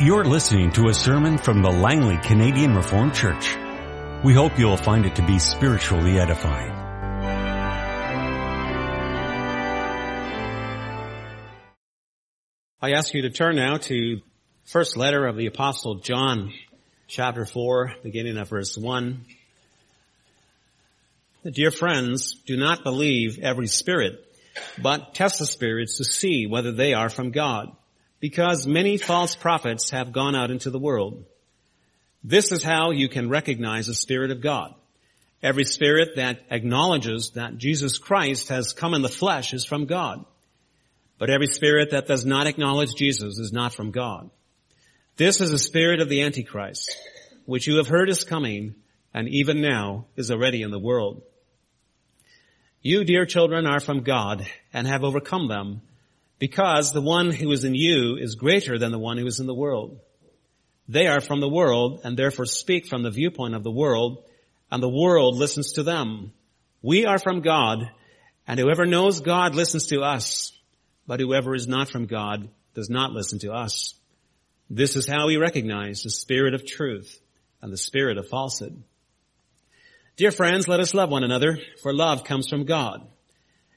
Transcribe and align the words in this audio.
You're 0.00 0.24
listening 0.24 0.72
to 0.72 0.88
a 0.88 0.92
sermon 0.92 1.38
from 1.38 1.62
the 1.62 1.70
Langley 1.70 2.16
Canadian 2.16 2.74
Reformed 2.74 3.14
Church. 3.14 3.56
We 4.24 4.34
hope 4.34 4.58
you'll 4.58 4.76
find 4.76 5.06
it 5.06 5.14
to 5.14 5.22
be 5.24 5.38
spiritually 5.38 6.18
edifying. 6.18 6.72
I 12.82 12.90
ask 12.94 13.14
you 13.14 13.22
to 13.22 13.30
turn 13.30 13.54
now 13.54 13.76
to 13.76 14.20
first 14.64 14.96
letter 14.96 15.28
of 15.28 15.36
the 15.36 15.46
apostle 15.46 16.00
John, 16.00 16.52
chapter 17.06 17.46
4, 17.46 17.94
beginning 18.02 18.36
at 18.36 18.48
verse 18.48 18.76
1. 18.76 19.24
Dear 21.52 21.70
friends, 21.70 22.34
do 22.46 22.56
not 22.56 22.82
believe 22.82 23.38
every 23.38 23.68
spirit, 23.68 24.14
but 24.76 25.14
test 25.14 25.38
the 25.38 25.46
spirits 25.46 25.98
to 25.98 26.04
see 26.04 26.48
whether 26.48 26.72
they 26.72 26.94
are 26.94 27.08
from 27.08 27.30
God 27.30 27.76
because 28.24 28.66
many 28.66 28.96
false 28.96 29.36
prophets 29.36 29.90
have 29.90 30.10
gone 30.10 30.34
out 30.34 30.50
into 30.50 30.70
the 30.70 30.78
world. 30.78 31.26
This 32.22 32.52
is 32.52 32.62
how 32.62 32.90
you 32.90 33.06
can 33.06 33.28
recognize 33.28 33.86
the 33.86 33.94
Spirit 33.94 34.30
of 34.30 34.40
God. 34.40 34.74
Every 35.42 35.66
spirit 35.66 36.16
that 36.16 36.40
acknowledges 36.50 37.32
that 37.34 37.58
Jesus 37.58 37.98
Christ 37.98 38.48
has 38.48 38.72
come 38.72 38.94
in 38.94 39.02
the 39.02 39.10
flesh 39.10 39.52
is 39.52 39.66
from 39.66 39.84
God. 39.84 40.24
But 41.18 41.28
every 41.28 41.48
spirit 41.48 41.90
that 41.90 42.06
does 42.06 42.24
not 42.24 42.46
acknowledge 42.46 42.94
Jesus 42.94 43.38
is 43.38 43.52
not 43.52 43.74
from 43.74 43.90
God. 43.90 44.30
This 45.18 45.42
is 45.42 45.50
the 45.50 45.58
spirit 45.58 46.00
of 46.00 46.08
the 46.08 46.22
Antichrist, 46.22 46.96
which 47.44 47.66
you 47.66 47.76
have 47.76 47.88
heard 47.88 48.08
is 48.08 48.24
coming 48.24 48.74
and 49.12 49.28
even 49.28 49.60
now 49.60 50.06
is 50.16 50.30
already 50.30 50.62
in 50.62 50.70
the 50.70 50.78
world. 50.78 51.20
You, 52.80 53.04
dear 53.04 53.26
children, 53.26 53.66
are 53.66 53.80
from 53.80 54.02
God 54.02 54.46
and 54.72 54.86
have 54.86 55.04
overcome 55.04 55.46
them 55.46 55.82
because 56.38 56.92
the 56.92 57.00
one 57.00 57.30
who 57.30 57.50
is 57.52 57.64
in 57.64 57.74
you 57.74 58.16
is 58.16 58.34
greater 58.34 58.78
than 58.78 58.92
the 58.92 58.98
one 58.98 59.18
who 59.18 59.26
is 59.26 59.40
in 59.40 59.46
the 59.46 59.54
world. 59.54 60.00
They 60.88 61.06
are 61.06 61.20
from 61.20 61.40
the 61.40 61.48
world 61.48 62.00
and 62.04 62.16
therefore 62.16 62.46
speak 62.46 62.86
from 62.86 63.02
the 63.02 63.10
viewpoint 63.10 63.54
of 63.54 63.62
the 63.62 63.70
world 63.70 64.24
and 64.70 64.82
the 64.82 64.88
world 64.88 65.36
listens 65.36 65.72
to 65.72 65.82
them. 65.82 66.32
We 66.82 67.06
are 67.06 67.18
from 67.18 67.40
God 67.40 67.90
and 68.46 68.60
whoever 68.60 68.84
knows 68.84 69.20
God 69.20 69.54
listens 69.54 69.86
to 69.86 70.02
us, 70.02 70.52
but 71.06 71.20
whoever 71.20 71.54
is 71.54 71.66
not 71.66 71.88
from 71.88 72.06
God 72.06 72.48
does 72.74 72.90
not 72.90 73.12
listen 73.12 73.38
to 73.40 73.52
us. 73.52 73.94
This 74.68 74.96
is 74.96 75.06
how 75.06 75.26
we 75.26 75.36
recognize 75.36 76.02
the 76.02 76.10
spirit 76.10 76.54
of 76.54 76.66
truth 76.66 77.20
and 77.62 77.72
the 77.72 77.78
spirit 77.78 78.18
of 78.18 78.28
falsehood. 78.28 78.82
Dear 80.16 80.30
friends, 80.30 80.68
let 80.68 80.80
us 80.80 80.94
love 80.94 81.10
one 81.10 81.24
another, 81.24 81.58
for 81.82 81.92
love 81.92 82.24
comes 82.24 82.48
from 82.48 82.64
God. 82.64 83.06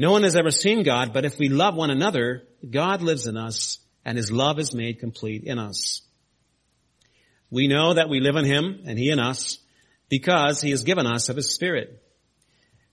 No 0.00 0.12
one 0.12 0.22
has 0.22 0.34
ever 0.34 0.50
seen 0.50 0.82
God, 0.82 1.12
but 1.12 1.26
if 1.26 1.38
we 1.38 1.50
love 1.50 1.74
one 1.74 1.90
another, 1.90 2.44
God 2.70 3.02
lives 3.02 3.26
in 3.26 3.36
us 3.36 3.80
and 4.02 4.16
his 4.16 4.32
love 4.32 4.58
is 4.58 4.72
made 4.72 4.98
complete 4.98 5.44
in 5.44 5.58
us. 5.58 6.00
We 7.50 7.68
know 7.68 7.92
that 7.92 8.08
we 8.08 8.20
live 8.20 8.36
in 8.36 8.46
him 8.46 8.80
and 8.86 8.98
he 8.98 9.10
in 9.10 9.20
us 9.20 9.58
because 10.08 10.62
he 10.62 10.70
has 10.70 10.84
given 10.84 11.06
us 11.06 11.28
of 11.28 11.36
his 11.36 11.52
spirit. 11.54 12.02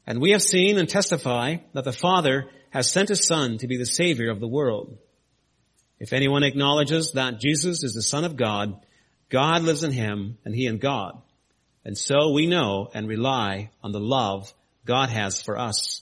And 0.05 0.19
we 0.19 0.31
have 0.31 0.43
seen 0.43 0.77
and 0.77 0.89
testify 0.89 1.59
that 1.71 1.85
the 1.85 1.93
Father 1.93 2.49
has 2.71 2.91
sent 2.91 3.07
his 3.07 3.25
son 3.25 3.57
to 3.59 3.67
be 3.67 3.77
the 3.77 3.85
savior 3.85 4.29
of 4.29 4.41
the 4.41 4.45
world. 4.49 4.97
If 6.01 6.11
anyone 6.11 6.43
acknowledges 6.43 7.13
that 7.13 7.39
Jesus 7.39 7.85
is 7.85 7.93
the 7.93 8.01
son 8.01 8.25
of 8.25 8.35
God, 8.35 8.85
God 9.29 9.63
lives 9.63 9.85
in 9.85 9.93
him 9.93 10.39
and 10.43 10.53
he 10.53 10.65
in 10.65 10.77
God. 10.77 11.21
And 11.85 11.97
so 11.97 12.33
we 12.33 12.47
know 12.47 12.89
and 12.93 13.07
rely 13.07 13.71
on 13.81 13.93
the 13.93 14.01
love 14.01 14.53
God 14.83 15.07
has 15.07 15.41
for 15.41 15.57
us. 15.57 16.01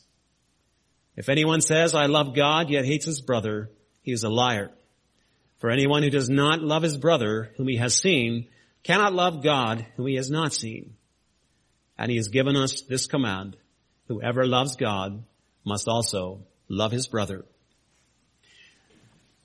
If 1.15 1.29
anyone 1.29 1.61
says, 1.61 1.93
I 1.93 2.05
love 2.05 2.35
God, 2.35 2.69
yet 2.69 2.85
hates 2.85 3.05
his 3.05 3.21
brother, 3.21 3.69
he 4.01 4.11
is 4.11 4.23
a 4.23 4.29
liar. 4.29 4.71
For 5.59 5.69
anyone 5.69 6.03
who 6.03 6.09
does 6.09 6.29
not 6.29 6.61
love 6.61 6.83
his 6.83 6.97
brother, 6.97 7.51
whom 7.57 7.67
he 7.67 7.77
has 7.77 7.95
seen, 7.95 8.47
cannot 8.83 9.13
love 9.13 9.43
God, 9.43 9.85
whom 9.95 10.07
he 10.07 10.15
has 10.15 10.29
not 10.29 10.53
seen. 10.53 10.95
And 11.97 12.09
he 12.09 12.17
has 12.17 12.29
given 12.29 12.55
us 12.55 12.81
this 12.81 13.05
command, 13.05 13.57
whoever 14.07 14.45
loves 14.45 14.75
God 14.75 15.23
must 15.63 15.87
also 15.87 16.47
love 16.67 16.91
his 16.91 17.07
brother. 17.07 17.45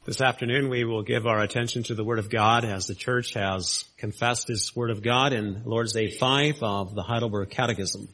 This 0.06 0.20
afternoon 0.20 0.70
we 0.70 0.84
will 0.84 1.02
give 1.02 1.26
our 1.26 1.42
attention 1.42 1.82
to 1.82 1.94
the 1.96 2.04
Word 2.04 2.20
of 2.20 2.30
God 2.30 2.64
as 2.64 2.86
the 2.86 2.94
church 2.94 3.34
has 3.34 3.84
confessed 3.98 4.46
this 4.46 4.74
Word 4.74 4.90
of 4.90 5.02
God 5.02 5.32
in 5.32 5.64
Lord's 5.64 5.92
Day 5.92 6.10
5 6.12 6.62
of 6.62 6.94
the 6.94 7.02
Heidelberg 7.02 7.50
Catechism. 7.50 8.08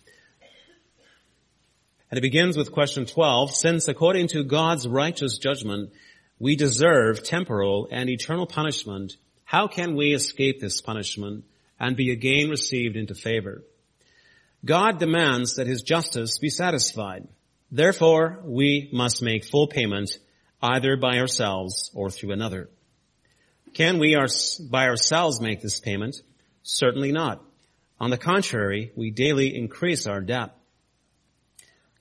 And 2.12 2.18
it 2.18 2.20
begins 2.20 2.58
with 2.58 2.72
question 2.72 3.06
12. 3.06 3.54
Since 3.54 3.88
according 3.88 4.28
to 4.28 4.44
God's 4.44 4.86
righteous 4.86 5.38
judgment, 5.38 5.94
we 6.38 6.56
deserve 6.56 7.22
temporal 7.22 7.88
and 7.90 8.10
eternal 8.10 8.44
punishment, 8.46 9.16
how 9.44 9.66
can 9.66 9.96
we 9.96 10.12
escape 10.12 10.60
this 10.60 10.82
punishment 10.82 11.46
and 11.80 11.96
be 11.96 12.10
again 12.10 12.50
received 12.50 12.96
into 12.96 13.14
favor? 13.14 13.64
God 14.62 14.98
demands 14.98 15.54
that 15.54 15.66
his 15.66 15.80
justice 15.80 16.38
be 16.38 16.50
satisfied. 16.50 17.26
Therefore, 17.70 18.42
we 18.44 18.90
must 18.92 19.22
make 19.22 19.46
full 19.46 19.66
payment 19.66 20.18
either 20.60 20.98
by 20.98 21.16
ourselves 21.16 21.90
or 21.94 22.10
through 22.10 22.32
another. 22.32 22.68
Can 23.72 23.98
we 23.98 24.16
our, 24.16 24.28
by 24.68 24.86
ourselves 24.86 25.40
make 25.40 25.62
this 25.62 25.80
payment? 25.80 26.16
Certainly 26.62 27.12
not. 27.12 27.42
On 27.98 28.10
the 28.10 28.18
contrary, 28.18 28.92
we 28.96 29.10
daily 29.10 29.56
increase 29.56 30.06
our 30.06 30.20
debt. 30.20 30.54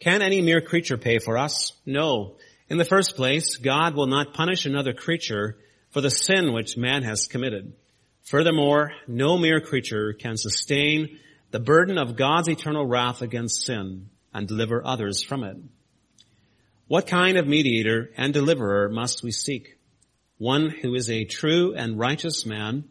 Can 0.02 0.24
any 0.24 0.42
mere 0.42 0.62
creature 0.62 0.98
pay 0.98 1.20
for 1.20 1.38
us? 1.38 1.74
No. 1.86 2.38
In 2.70 2.80
the 2.80 2.86
first 2.86 3.16
place, 3.16 3.58
God 3.58 3.94
will 3.94 4.08
not 4.08 4.34
punish 4.34 4.66
another 4.66 4.94
creature 4.94 5.58
for 5.92 6.02
the 6.02 6.10
sin 6.10 6.54
which 6.54 6.76
man 6.76 7.04
has 7.04 7.28
committed. 7.28 7.74
Furthermore, 8.24 8.94
no 9.08 9.38
mere 9.38 9.62
creature 9.62 10.14
can 10.14 10.38
sustain 10.38 11.20
the 11.52 11.60
burden 11.60 12.00
of 12.00 12.16
God's 12.16 12.50
eternal 12.50 12.84
wrath 12.84 13.22
against 13.22 13.64
sin 13.64 14.10
and 14.34 14.48
deliver 14.48 14.84
others 14.84 15.22
from 15.22 15.44
it. 15.44 15.58
What 16.88 17.06
kind 17.06 17.38
of 17.38 17.48
mediator 17.48 18.10
and 18.18 18.34
deliverer 18.34 18.90
must 18.90 19.22
we 19.22 19.32
seek? 19.32 19.78
One 20.40 20.72
who 20.72 20.96
is 20.96 21.12
a 21.12 21.26
true 21.26 21.76
and 21.76 22.00
righteous 22.00 22.44
man 22.44 22.86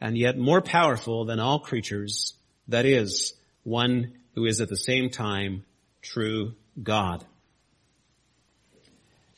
and 0.00 0.18
yet 0.18 0.36
more 0.36 0.60
powerful 0.60 1.24
than 1.24 1.38
all 1.38 1.60
creatures, 1.60 2.34
that 2.66 2.84
is, 2.84 3.34
one 3.62 4.14
who 4.34 4.44
is 4.44 4.60
at 4.60 4.68
the 4.68 4.76
same 4.76 5.10
time 5.10 5.64
true 6.02 6.54
God. 6.82 7.24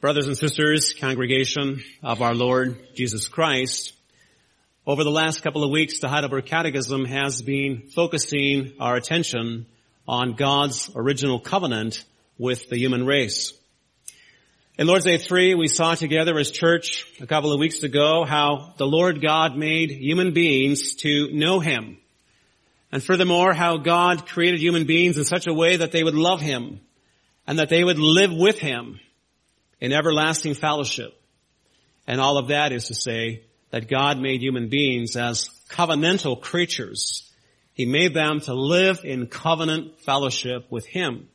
Brothers 0.01 0.27
and 0.27 0.37
sisters, 0.37 0.95
congregation 0.99 1.83
of 2.03 2.23
our 2.23 2.35
Lord 2.35 2.79
Jesus 2.95 3.29
Christ, 3.29 3.93
over 4.87 5.05
the 5.05 5.11
last 5.11 5.43
couple 5.43 5.63
of 5.63 5.71
weeks, 5.71 6.01
the 6.01 6.09
Heidelberg 6.09 6.47
Catechism 6.47 7.05
has 7.05 7.43
been 7.43 7.83
focusing 7.95 8.73
our 8.81 8.97
attention 8.97 9.67
on 10.09 10.33
God's 10.33 10.91
original 10.97 11.39
covenant 11.39 12.05
with 12.39 12.69
the 12.71 12.79
human 12.79 13.05
race. 13.07 13.53
In 14.79 14.87
Lord's 14.87 15.05
Day 15.05 15.19
3, 15.19 15.55
we 15.55 15.69
saw 15.69 15.95
together 15.95 16.39
as 16.39 16.51
church 16.51 17.07
a 17.21 17.27
couple 17.27 17.53
of 17.53 17.61
weeks 17.61 17.83
ago 17.83 18.25
how 18.25 18.73
the 18.79 18.87
Lord 18.87 19.21
God 19.21 19.57
made 19.57 19.91
human 19.91 20.33
beings 20.33 20.95
to 20.97 21.31
know 21.33 21.61
Him 21.61 22.00
and 22.93 23.03
furthermore, 23.03 23.53
how 23.53 23.77
God 23.77 24.27
created 24.27 24.61
human 24.61 24.85
beings 24.85 25.17
in 25.17 25.25
such 25.25 25.47
a 25.47 25.55
way 25.55 25.77
that 25.77 25.93
they 25.93 26.03
would 26.03 26.15
love 26.15 26.41
Him 26.41 26.81
and 27.47 27.59
that 27.59 27.69
they 27.69 27.85
would 27.85 27.99
live 27.99 28.33
with 28.33 28.59
Him 28.59 28.99
in 29.81 29.93
everlasting 29.93 30.55
fellowship. 30.55 31.13
And 32.07 32.21
all 32.21 32.39
of 32.39 32.49
that 32.49 32.73
is 32.73 32.89
to 32.89 32.95
say, 32.95 33.45
that 33.71 33.89
God 33.89 34.19
made 34.19 34.41
human 34.41 34.69
beings 34.69 35.17
as 35.17 35.49
covenantal 35.69 36.41
creatures. 36.41 37.31
He 37.73 37.87
made 37.87 38.15
them 38.15 38.41
to 38.41 38.55
live 38.55 39.01
in 39.05 39.27
covenant 39.29 40.01
fellowship 40.01 40.67
with 40.71 40.87
Him. 40.87 41.29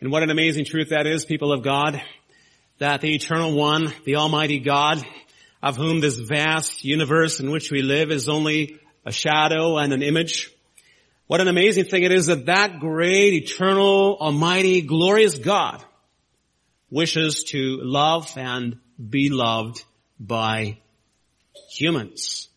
And 0.00 0.10
what 0.10 0.22
an 0.22 0.30
amazing 0.30 0.64
truth 0.64 0.88
that 0.88 1.06
is, 1.06 1.24
people 1.24 1.52
of 1.52 1.62
God, 1.62 2.02
that 2.78 3.00
the 3.00 3.14
eternal 3.14 3.54
one, 3.54 3.92
the 4.04 4.16
almighty 4.16 4.58
God, 4.58 5.04
of 5.62 5.76
whom 5.76 6.00
this 6.00 6.18
vast 6.18 6.84
universe 6.84 7.38
in 7.38 7.50
which 7.52 7.70
we 7.70 7.82
live 7.82 8.10
is 8.10 8.28
only 8.28 8.80
a 9.04 9.12
shadow 9.12 9.78
and 9.78 9.92
an 9.92 10.02
image. 10.02 10.50
What 11.26 11.40
an 11.40 11.48
amazing 11.48 11.84
thing 11.84 12.02
it 12.02 12.12
is 12.12 12.26
that 12.26 12.46
that 12.46 12.80
great, 12.80 13.34
eternal, 13.34 14.16
almighty, 14.20 14.82
glorious 14.82 15.38
God 15.38 15.82
wishes 16.90 17.44
to 17.44 17.78
love 17.82 18.32
and 18.36 18.78
be 19.10 19.30
loved 19.30 19.84
by 20.20 20.78
humans. 21.70 22.48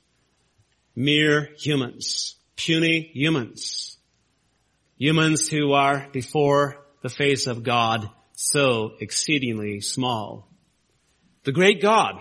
Mere 0.96 1.50
humans. 1.58 2.36
Puny 2.56 3.10
humans. 3.14 3.98
Humans 4.98 5.50
who 5.50 5.74
are 5.74 6.08
before 6.12 6.86
the 7.02 7.10
face 7.10 7.48
of 7.48 7.64
God 7.64 8.10
so 8.34 8.94
exceedingly 9.00 9.82
small. 9.82 10.48
The 11.44 11.52
great 11.52 11.82
God 11.82 12.16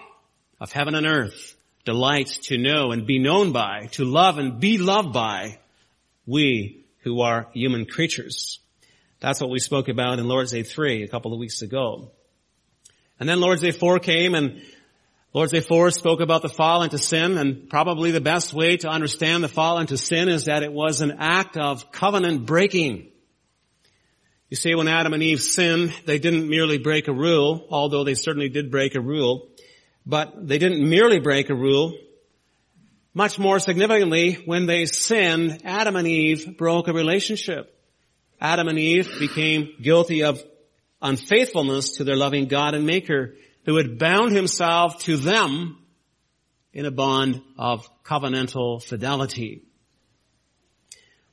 of 0.60 0.72
heaven 0.72 0.94
and 0.94 1.06
earth 1.06 1.56
delights 1.84 2.38
to 2.48 2.58
know 2.58 2.92
and 2.92 3.06
be 3.06 3.18
known 3.18 3.52
by, 3.52 3.88
to 3.92 4.04
love 4.04 4.38
and 4.38 4.60
be 4.60 4.78
loved 4.78 5.12
by 5.12 5.58
we 6.26 6.84
who 7.00 7.20
are 7.20 7.48
human 7.52 7.86
creatures. 7.86 8.60
That's 9.20 9.40
what 9.40 9.50
we 9.50 9.58
spoke 9.58 9.88
about 9.88 10.18
in 10.18 10.26
Lord's 10.26 10.52
Day 10.52 10.62
3 10.62 11.02
a 11.02 11.08
couple 11.08 11.32
of 11.32 11.38
weeks 11.38 11.62
ago. 11.62 12.10
And 13.20 13.28
then 13.28 13.40
Lord's 13.40 13.62
Day 13.62 13.70
4 13.70 13.98
came 13.98 14.34
and 14.34 14.62
Lord's 15.32 15.52
Day 15.52 15.60
4 15.60 15.90
spoke 15.90 16.20
about 16.20 16.42
the 16.42 16.48
fall 16.48 16.82
into 16.82 16.98
sin 16.98 17.38
and 17.38 17.68
probably 17.68 18.10
the 18.10 18.20
best 18.20 18.54
way 18.54 18.76
to 18.78 18.88
understand 18.88 19.42
the 19.42 19.48
fall 19.48 19.78
into 19.78 19.96
sin 19.96 20.28
is 20.28 20.44
that 20.44 20.62
it 20.62 20.72
was 20.72 21.00
an 21.00 21.16
act 21.18 21.56
of 21.56 21.90
covenant 21.90 22.46
breaking. 22.46 23.10
You 24.48 24.56
see, 24.56 24.74
when 24.74 24.88
Adam 24.88 25.12
and 25.12 25.22
Eve 25.22 25.40
sinned, 25.40 25.92
they 26.06 26.18
didn't 26.18 26.48
merely 26.48 26.78
break 26.78 27.08
a 27.08 27.12
rule, 27.12 27.66
although 27.70 28.04
they 28.04 28.14
certainly 28.14 28.48
did 28.48 28.70
break 28.70 28.94
a 28.94 29.00
rule, 29.00 29.48
but 30.06 30.46
they 30.46 30.58
didn't 30.58 30.88
merely 30.88 31.20
break 31.20 31.50
a 31.50 31.54
rule. 31.54 31.96
Much 33.14 33.38
more 33.38 33.58
significantly, 33.58 34.34
when 34.44 34.66
they 34.66 34.86
sinned, 34.86 35.62
Adam 35.64 35.96
and 35.96 36.08
Eve 36.08 36.56
broke 36.58 36.88
a 36.88 36.92
relationship. 36.92 37.70
Adam 38.40 38.68
and 38.68 38.78
Eve 38.78 39.08
became 39.18 39.72
guilty 39.80 40.24
of 40.24 40.42
unfaithfulness 41.00 41.96
to 41.96 42.04
their 42.04 42.16
loving 42.16 42.46
God 42.46 42.74
and 42.74 42.86
Maker 42.86 43.34
who 43.64 43.76
had 43.76 43.98
bound 43.98 44.32
himself 44.32 44.98
to 45.04 45.16
them 45.16 45.78
in 46.72 46.86
a 46.86 46.90
bond 46.90 47.40
of 47.56 47.88
covenantal 48.02 48.82
fidelity. 48.82 49.62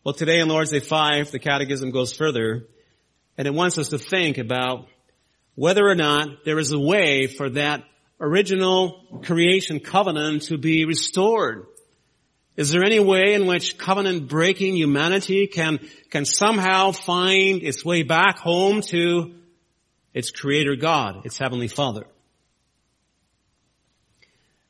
Well, 0.03 0.13
today 0.13 0.39
in 0.39 0.47
Lord's 0.47 0.71
Day 0.71 0.79
5, 0.79 1.31
the 1.31 1.39
Catechism 1.39 1.91
goes 1.91 2.13
further 2.13 2.67
and 3.37 3.47
it 3.47 3.53
wants 3.53 3.77
us 3.77 3.89
to 3.89 3.97
think 3.97 4.37
about 4.37 4.87
whether 5.55 5.85
or 5.85 5.95
not 5.95 6.45
there 6.45 6.59
is 6.59 6.71
a 6.71 6.79
way 6.79 7.27
for 7.27 7.49
that 7.51 7.83
original 8.21 9.21
creation 9.23 9.79
covenant 9.79 10.43
to 10.43 10.57
be 10.57 10.85
restored. 10.85 11.65
Is 12.55 12.71
there 12.71 12.83
any 12.83 12.99
way 12.99 13.33
in 13.33 13.47
which 13.47 13.77
covenant 13.77 14.27
breaking 14.29 14.77
humanity 14.77 15.47
can, 15.47 15.79
can 16.11 16.25
somehow 16.25 16.91
find 16.91 17.63
its 17.63 17.83
way 17.83 18.03
back 18.03 18.37
home 18.37 18.81
to 18.81 19.33
its 20.13 20.29
creator 20.29 20.75
God, 20.75 21.25
its 21.25 21.37
heavenly 21.37 21.67
father? 21.67 22.05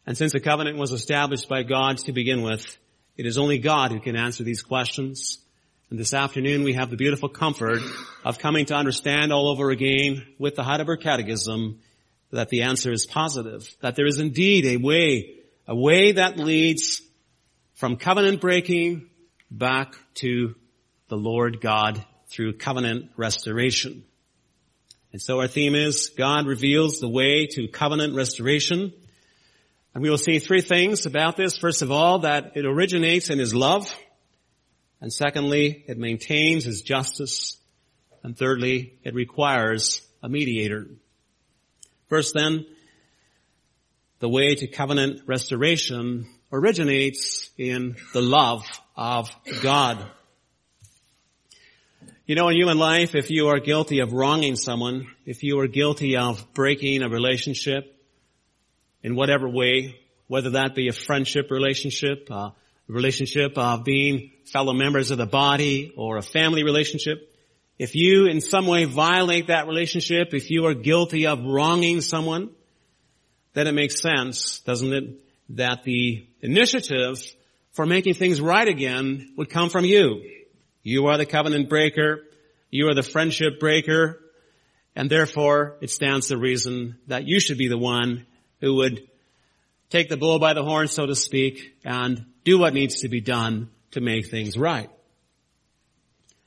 And 0.05 0.17
since 0.17 0.31
the 0.31 0.39
covenant 0.39 0.77
was 0.77 0.93
established 0.93 1.49
by 1.49 1.63
God 1.63 1.97
to 1.99 2.13
begin 2.13 2.43
with, 2.43 2.77
it 3.17 3.25
is 3.25 3.37
only 3.37 3.57
God 3.59 3.91
who 3.91 3.99
can 3.99 4.15
answer 4.15 4.43
these 4.43 4.63
questions. 4.63 5.39
And 5.89 5.99
this 5.99 6.13
afternoon 6.13 6.63
we 6.63 6.73
have 6.73 6.89
the 6.89 6.95
beautiful 6.95 7.27
comfort 7.27 7.81
of 8.23 8.39
coming 8.39 8.65
to 8.67 8.75
understand 8.75 9.33
all 9.33 9.49
over 9.49 9.71
again 9.71 10.25
with 10.39 10.55
the 10.55 10.63
Heidelberg 10.63 11.01
Catechism 11.01 11.79
that 12.31 12.49
the 12.49 12.63
answer 12.63 12.91
is 12.91 13.05
positive, 13.05 13.69
that 13.81 13.95
there 13.95 14.05
is 14.05 14.19
indeed 14.19 14.65
a 14.65 14.77
way, 14.77 15.35
a 15.67 15.75
way 15.75 16.13
that 16.13 16.37
leads 16.37 17.01
from 17.73 17.97
covenant 17.97 18.39
breaking 18.41 19.09
back 19.49 19.95
to 20.15 20.55
the 21.09 21.17
Lord 21.17 21.59
God 21.59 22.03
through 22.27 22.57
covenant 22.57 23.11
restoration. 23.17 24.03
And 25.11 25.21
so 25.21 25.39
our 25.39 25.47
theme 25.47 25.75
is 25.75 26.09
God 26.09 26.47
reveals 26.47 26.99
the 26.99 27.09
way 27.09 27.47
to 27.47 27.67
covenant 27.67 28.15
restoration. 28.15 28.93
And 29.93 30.01
we 30.01 30.09
will 30.09 30.17
see 30.17 30.39
three 30.39 30.61
things 30.61 31.05
about 31.05 31.35
this. 31.35 31.57
First 31.57 31.81
of 31.81 31.91
all, 31.91 32.19
that 32.19 32.53
it 32.55 32.65
originates 32.65 33.29
in 33.29 33.39
His 33.39 33.53
love. 33.53 33.93
And 35.01 35.11
secondly, 35.11 35.83
it 35.87 35.97
maintains 35.97 36.63
His 36.63 36.81
justice. 36.81 37.57
And 38.23 38.37
thirdly, 38.37 38.99
it 39.03 39.13
requires 39.13 40.01
a 40.23 40.29
mediator. 40.29 40.87
First 42.11 42.33
then, 42.33 42.65
the 44.19 44.27
way 44.27 44.53
to 44.53 44.67
covenant 44.67 45.21
restoration 45.27 46.27
originates 46.51 47.49
in 47.57 47.95
the 48.13 48.21
love 48.21 48.65
of 48.97 49.33
God. 49.61 50.05
You 52.25 52.35
know, 52.35 52.49
in 52.49 52.57
human 52.57 52.77
life, 52.77 53.15
if 53.15 53.31
you 53.31 53.47
are 53.47 53.61
guilty 53.61 53.99
of 53.99 54.11
wronging 54.11 54.57
someone, 54.57 55.07
if 55.25 55.41
you 55.41 55.57
are 55.61 55.67
guilty 55.67 56.17
of 56.17 56.53
breaking 56.53 57.01
a 57.01 57.07
relationship 57.07 57.95
in 59.01 59.15
whatever 59.15 59.47
way, 59.47 59.97
whether 60.27 60.49
that 60.49 60.75
be 60.75 60.89
a 60.89 60.93
friendship 60.93 61.49
relationship, 61.49 62.29
a 62.29 62.53
relationship 62.89 63.57
of 63.57 63.85
being 63.85 64.31
fellow 64.51 64.73
members 64.73 65.11
of 65.11 65.17
the 65.17 65.25
body, 65.25 65.93
or 65.95 66.17
a 66.17 66.21
family 66.21 66.65
relationship, 66.65 67.30
if 67.81 67.95
you 67.95 68.27
in 68.27 68.41
some 68.41 68.67
way 68.67 68.85
violate 68.85 69.47
that 69.47 69.65
relationship, 69.65 70.35
if 70.35 70.51
you 70.51 70.67
are 70.67 70.75
guilty 70.75 71.25
of 71.25 71.43
wronging 71.43 71.99
someone, 72.01 72.51
then 73.53 73.65
it 73.65 73.71
makes 73.71 73.99
sense, 73.99 74.59
doesn't 74.59 74.93
it, 74.93 75.19
that 75.49 75.81
the 75.83 76.23
initiative 76.41 77.19
for 77.71 77.87
making 77.87 78.13
things 78.13 78.39
right 78.39 78.67
again 78.67 79.33
would 79.35 79.49
come 79.49 79.71
from 79.71 79.83
you. 79.83 80.21
You 80.83 81.07
are 81.07 81.17
the 81.17 81.25
covenant 81.25 81.69
breaker. 81.69 82.21
You 82.69 82.87
are 82.87 82.93
the 82.93 83.01
friendship 83.01 83.59
breaker. 83.59 84.19
And 84.95 85.09
therefore, 85.09 85.77
it 85.81 85.89
stands 85.89 86.27
to 86.27 86.37
reason 86.37 86.99
that 87.07 87.27
you 87.27 87.39
should 87.39 87.57
be 87.57 87.67
the 87.67 87.79
one 87.79 88.27
who 88.59 88.75
would 88.75 89.09
take 89.89 90.07
the 90.07 90.17
bull 90.17 90.37
by 90.37 90.53
the 90.53 90.63
horn, 90.63 90.87
so 90.87 91.07
to 91.07 91.15
speak, 91.15 91.79
and 91.83 92.25
do 92.43 92.59
what 92.59 92.75
needs 92.75 93.01
to 93.01 93.09
be 93.09 93.21
done 93.21 93.71
to 93.93 94.01
make 94.01 94.29
things 94.29 94.55
right. 94.55 94.91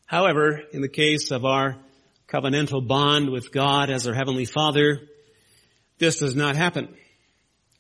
However, 0.07 0.63
in 0.73 0.83
the 0.83 0.89
case 0.89 1.31
of 1.31 1.45
our 1.45 1.77
covenantal 2.29 2.87
bond 2.87 3.31
with 3.31 3.53
God 3.53 3.91
as 3.91 4.07
our 4.07 4.15
Heavenly 4.15 4.45
Father, 4.45 5.01
this 5.99 6.19
does 6.19 6.35
not 6.35 6.57
happen. 6.57 6.95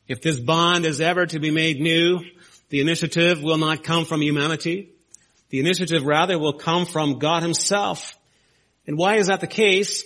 If 0.06 0.22
this 0.22 0.38
bond 0.38 0.84
is 0.84 1.00
ever 1.00 1.26
to 1.26 1.38
be 1.38 1.50
made 1.50 1.80
new, 1.80 2.20
the 2.68 2.80
initiative 2.80 3.42
will 3.42 3.58
not 3.58 3.84
come 3.84 4.04
from 4.04 4.22
humanity. 4.22 4.90
The 5.50 5.60
initiative 5.60 6.04
rather 6.04 6.38
will 6.38 6.54
come 6.54 6.86
from 6.86 7.18
God 7.18 7.42
Himself. 7.42 8.16
And 8.86 8.98
why 8.98 9.16
is 9.16 9.28
that 9.28 9.40
the 9.40 9.46
case? 9.46 10.04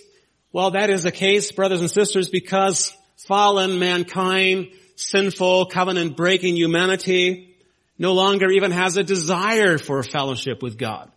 Well, 0.51 0.71
that 0.71 0.89
is 0.89 1.03
the 1.03 1.11
case, 1.11 1.51
brothers 1.51 1.81
and 1.81 1.91
sisters, 1.91 2.29
because 2.29 2.93
fallen 3.27 3.79
mankind, 3.79 4.69
sinful, 4.95 5.67
covenant 5.67 6.17
breaking 6.17 6.55
humanity 6.55 7.55
no 7.97 8.13
longer 8.13 8.49
even 8.49 8.71
has 8.71 8.97
a 8.97 9.03
desire 9.03 9.77
for 9.77 10.01
fellowship 10.03 10.63
with 10.63 10.77
God. 10.77 11.11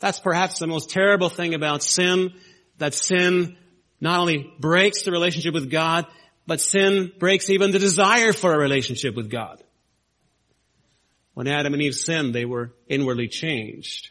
That's 0.00 0.18
perhaps 0.18 0.58
the 0.58 0.66
most 0.66 0.90
terrible 0.90 1.28
thing 1.28 1.54
about 1.54 1.82
sin, 1.82 2.32
that 2.78 2.94
sin 2.94 3.56
not 4.00 4.18
only 4.18 4.50
breaks 4.58 5.02
the 5.02 5.12
relationship 5.12 5.52
with 5.52 5.70
God, 5.70 6.06
but 6.46 6.60
sin 6.60 7.12
breaks 7.18 7.50
even 7.50 7.70
the 7.70 7.78
desire 7.78 8.32
for 8.32 8.54
a 8.54 8.58
relationship 8.58 9.14
with 9.14 9.30
God. 9.30 9.62
When 11.34 11.46
Adam 11.46 11.74
and 11.74 11.82
Eve 11.82 11.94
sinned, 11.94 12.34
they 12.34 12.46
were 12.46 12.72
inwardly 12.88 13.28
changed. 13.28 14.10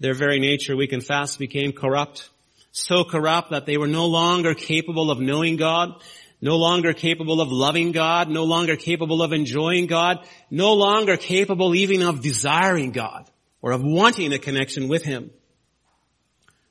Their 0.00 0.14
very 0.14 0.40
nature, 0.40 0.76
we 0.76 0.88
confess, 0.88 1.36
became 1.36 1.72
corrupt. 1.72 2.28
So 2.72 3.04
corrupt 3.04 3.50
that 3.50 3.64
they 3.64 3.76
were 3.76 3.86
no 3.86 4.06
longer 4.06 4.54
capable 4.54 5.10
of 5.10 5.20
knowing 5.20 5.56
God, 5.56 6.02
no 6.40 6.56
longer 6.56 6.92
capable 6.92 7.40
of 7.40 7.52
loving 7.52 7.92
God, 7.92 8.28
no 8.28 8.44
longer 8.44 8.74
capable 8.74 9.22
of 9.22 9.32
enjoying 9.32 9.86
God, 9.86 10.26
no 10.50 10.74
longer 10.74 11.16
capable 11.16 11.74
even 11.76 12.02
of 12.02 12.22
desiring 12.22 12.90
God 12.90 13.28
or 13.62 13.70
of 13.70 13.82
wanting 13.82 14.32
a 14.32 14.38
connection 14.38 14.88
with 14.88 15.04
Him. 15.04 15.30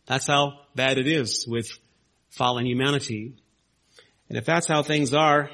That's 0.06 0.28
how 0.28 0.60
bad 0.76 0.98
it 0.98 1.08
is 1.08 1.48
with 1.48 1.72
fallen 2.30 2.66
humanity. 2.66 3.34
And 4.30 4.38
if 4.38 4.46
that's 4.46 4.68
how 4.68 4.84
things 4.84 5.14
are, 5.14 5.50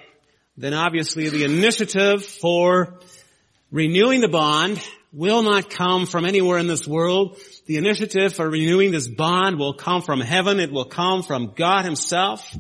then 0.58 0.74
obviously 0.74 1.29
the 1.29 1.44
initiative 1.44 2.25
for 2.25 3.00
renewing 3.72 4.22
the 4.22 4.27
bond 4.27 4.82
will 5.13 5.44
not 5.44 5.70
come 5.70 6.06
from 6.06 6.25
anywhere 6.25 6.58
in 6.58 6.67
this 6.67 6.88
world. 6.88 7.38
The 7.67 7.77
initiative 7.77 8.34
for 8.34 8.50
renewing 8.50 8.91
this 8.91 9.08
bond 9.08 9.60
will 9.60 9.74
come 9.74 10.01
from 10.01 10.20
heaven. 10.20 10.60
It 10.60 10.72
will 10.72 10.86
come 10.86 11.22
from 11.22 11.53
God 11.56 11.86
himself. 11.86 12.56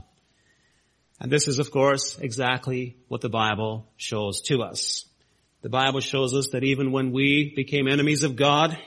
And 1.19 1.31
this 1.31 1.47
is 1.47 1.57
of 1.57 1.71
course 1.71 2.17
exactly 2.19 2.97
what 3.07 3.21
the 3.21 3.29
Bible 3.29 3.87
shows 3.97 4.41
to 4.41 4.61
us. 4.61 5.06
The 5.63 5.69
Bible 5.69 6.01
shows 6.01 6.35
us 6.35 6.49
that 6.49 6.63
even 6.63 6.91
when 6.91 7.11
we 7.11 7.51
became 7.55 7.87
enemies 7.87 8.21
of 8.21 8.35
God, 8.35 8.77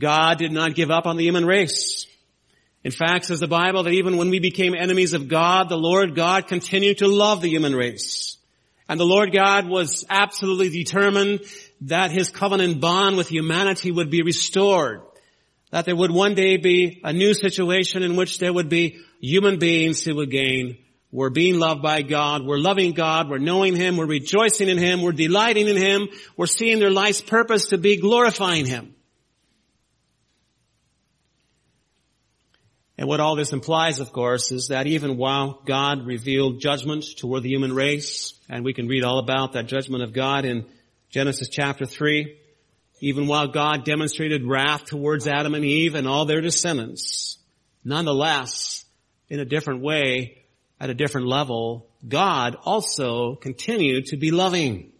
God 0.00 0.38
did 0.38 0.50
not 0.50 0.74
give 0.74 0.90
up 0.90 1.06
on 1.06 1.16
the 1.16 1.24
human 1.24 1.46
race. 1.46 2.06
In 2.82 2.90
fact, 2.90 3.26
says 3.26 3.38
the 3.38 3.46
Bible 3.46 3.84
that 3.84 3.92
even 3.92 4.16
when 4.16 4.30
we 4.30 4.40
became 4.40 4.74
enemies 4.74 5.12
of 5.12 5.28
God, 5.28 5.68
the 5.68 5.76
Lord 5.76 6.16
God 6.16 6.48
continued 6.48 6.98
to 6.98 7.06
love 7.06 7.40
the 7.40 7.48
human 7.48 7.74
race. 7.74 8.36
And 8.88 8.98
the 8.98 9.04
Lord 9.04 9.32
God 9.32 9.68
was 9.68 10.04
absolutely 10.10 10.70
determined 10.70 11.40
that 11.82 12.10
his 12.10 12.30
covenant 12.30 12.80
bond 12.80 13.16
with 13.16 13.28
humanity 13.28 13.92
would 13.92 14.10
be 14.10 14.22
restored. 14.22 15.02
That 15.70 15.84
there 15.84 15.94
would 15.94 16.10
one 16.10 16.34
day 16.34 16.56
be 16.56 17.00
a 17.04 17.12
new 17.12 17.32
situation 17.32 18.02
in 18.02 18.16
which 18.16 18.40
there 18.40 18.52
would 18.52 18.68
be 18.68 18.98
human 19.20 19.60
beings 19.60 20.02
who 20.02 20.16
would 20.16 20.32
gain 20.32 20.78
we're 21.12 21.30
being 21.30 21.58
loved 21.58 21.82
by 21.82 22.02
God. 22.02 22.46
We're 22.46 22.58
loving 22.58 22.92
God. 22.92 23.28
We're 23.28 23.38
knowing 23.38 23.74
Him. 23.74 23.96
We're 23.96 24.06
rejoicing 24.06 24.68
in 24.68 24.78
Him. 24.78 25.02
We're 25.02 25.12
delighting 25.12 25.66
in 25.66 25.76
Him. 25.76 26.08
We're 26.36 26.46
seeing 26.46 26.78
their 26.78 26.90
life's 26.90 27.20
purpose 27.20 27.68
to 27.68 27.78
be 27.78 27.96
glorifying 27.96 28.64
Him. 28.64 28.94
And 32.96 33.08
what 33.08 33.18
all 33.18 33.34
this 33.34 33.52
implies, 33.52 33.98
of 33.98 34.12
course, 34.12 34.52
is 34.52 34.68
that 34.68 34.86
even 34.86 35.16
while 35.16 35.62
God 35.64 36.06
revealed 36.06 36.60
judgment 36.60 37.04
toward 37.16 37.42
the 37.42 37.48
human 37.48 37.74
race, 37.74 38.34
and 38.48 38.62
we 38.62 38.74
can 38.74 38.88
read 38.88 39.04
all 39.04 39.18
about 39.18 39.54
that 39.54 39.66
judgment 39.66 40.04
of 40.04 40.12
God 40.12 40.44
in 40.44 40.66
Genesis 41.08 41.48
chapter 41.48 41.86
3, 41.86 42.36
even 43.00 43.26
while 43.26 43.48
God 43.48 43.84
demonstrated 43.84 44.44
wrath 44.44 44.84
towards 44.84 45.26
Adam 45.26 45.54
and 45.54 45.64
Eve 45.64 45.94
and 45.94 46.06
all 46.06 46.26
their 46.26 46.42
descendants, 46.42 47.38
nonetheless, 47.82 48.84
in 49.30 49.40
a 49.40 49.46
different 49.46 49.80
way, 49.80 50.36
at 50.80 50.90
a 50.90 50.94
different 50.94 51.26
level, 51.26 51.86
God 52.06 52.56
also 52.64 53.34
continued 53.34 54.06
to 54.06 54.16
be 54.16 54.30
loving. 54.30 54.92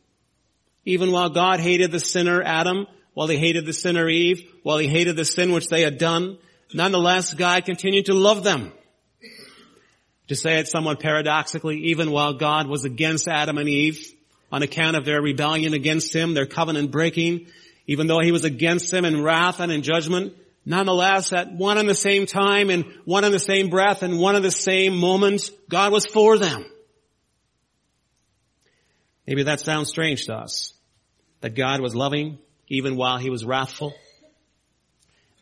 Even 0.85 1.11
while 1.11 1.31
God 1.31 1.59
hated 1.61 1.91
the 1.91 2.01
sinner 2.01 2.43
Adam, 2.43 2.87
while 3.15 3.29
he 3.29 3.39
hated 3.39 3.65
the 3.65 3.73
sinner 3.73 4.09
Eve, 4.09 4.43
while 4.63 4.79
he 4.79 4.87
hated 4.87 5.17
the 5.17 5.25
sin 5.25 5.53
which 5.53 5.69
they 5.69 5.83
had 5.83 5.99
done, 5.99 6.39
nonetheless 6.75 7.33
God 7.33 7.65
continued 7.65 8.07
to 8.07 8.15
love 8.15 8.45
them. 8.45 8.73
To 10.29 10.37
say 10.37 10.59
it 10.59 10.69
somewhat 10.69 11.01
paradoxically, 11.01 11.79
even 11.87 12.13
while 12.13 12.35
God 12.35 12.69
was 12.69 12.85
against 12.85 13.27
Adam 13.27 13.59
and 13.59 13.69
Eve 13.69 14.07
on 14.53 14.63
account 14.63 14.97
of 14.97 15.05
their 15.05 15.21
rebellion 15.21 15.75
against 15.75 16.15
him, 16.15 16.35
their 16.35 16.47
covenant 16.47 16.91
breaking, 16.91 17.47
even 17.87 18.07
though 18.07 18.21
he 18.21 18.33
was 18.33 18.45
against 18.45 18.91
them 18.91 19.05
in 19.05 19.23
wrath 19.23 19.61
and 19.61 19.73
in 19.73 19.83
judgment, 19.83 20.35
Nonetheless, 20.64 21.33
at 21.33 21.52
one 21.52 21.79
and 21.79 21.88
the 21.88 21.95
same 21.95 22.26
time 22.26 22.71
and 22.71 22.85
one 23.05 23.25
and 23.25 23.33
the 23.33 23.38
same 23.38 23.71
breath 23.71 24.02
and 24.02 24.19
one 24.19 24.37
and 24.37 24.45
the 24.45 24.50
same 24.50 24.97
moment, 24.97 25.50
God 25.69 25.93
was 25.93 26.07
for 26.07 26.38
them. 26.38 26.64
Maybe 29.26 29.45
that 29.45 29.61
sounds 29.61 29.88
strange 29.88 30.26
to 30.26 30.35
us. 30.35 30.75
That 31.40 31.55
God 31.55 31.81
was 31.81 31.95
loving 31.95 32.38
even 32.69 32.97
while 32.97 33.17
he 33.17 33.31
was 33.31 33.45
wrathful. 33.45 33.95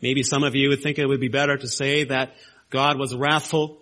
Maybe 0.01 0.23
some 0.23 0.45
of 0.45 0.55
you 0.55 0.69
would 0.69 0.83
think 0.83 0.99
it 0.99 1.07
would 1.07 1.21
be 1.21 1.29
better 1.29 1.57
to 1.57 1.67
say 1.67 2.05
that 2.05 2.35
God 2.71 2.99
was 2.99 3.15
wrathful 3.15 3.79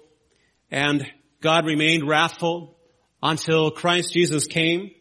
and 0.71 1.07
God 1.43 1.67
remained 1.67 2.09
wrathful 2.09 2.77
until 3.23 3.71
Christ 3.71 4.13
Jesus 4.15 4.47
came 4.47 4.93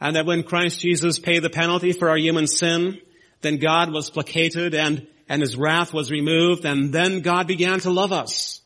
and 0.00 0.16
that 0.16 0.26
when 0.26 0.42
Christ 0.42 0.80
Jesus 0.80 1.18
paid 1.18 1.42
the 1.42 1.50
penalty 1.50 1.92
for 1.92 2.08
our 2.08 2.18
human 2.18 2.46
sin, 2.46 2.98
then 3.42 3.58
God 3.58 3.92
was 3.92 4.10
placated 4.10 4.74
and 4.74 5.06
and 5.28 5.42
his 5.42 5.56
wrath 5.56 5.92
was 5.92 6.10
removed 6.10 6.64
and 6.64 6.92
then 6.92 7.20
God 7.20 7.46
began 7.46 7.80
to 7.80 7.90
love 7.90 8.12
us. 8.12 8.60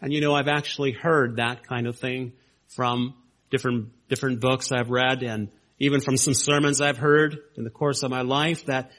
And 0.00 0.12
you 0.12 0.20
know, 0.20 0.34
I've 0.34 0.48
actually 0.48 0.92
heard 0.92 1.36
that 1.36 1.66
kind 1.66 1.86
of 1.86 1.98
thing 1.98 2.32
from 2.68 3.14
different, 3.50 3.88
different 4.08 4.40
books 4.40 4.72
I've 4.72 4.90
read 4.90 5.22
and 5.22 5.48
even 5.78 6.00
from 6.00 6.16
some 6.16 6.34
sermons 6.34 6.80
I've 6.80 6.98
heard 6.98 7.38
in 7.56 7.64
the 7.64 7.70
course 7.70 8.02
of 8.02 8.10
my 8.10 8.22
life 8.22 8.66
that, 8.66 8.90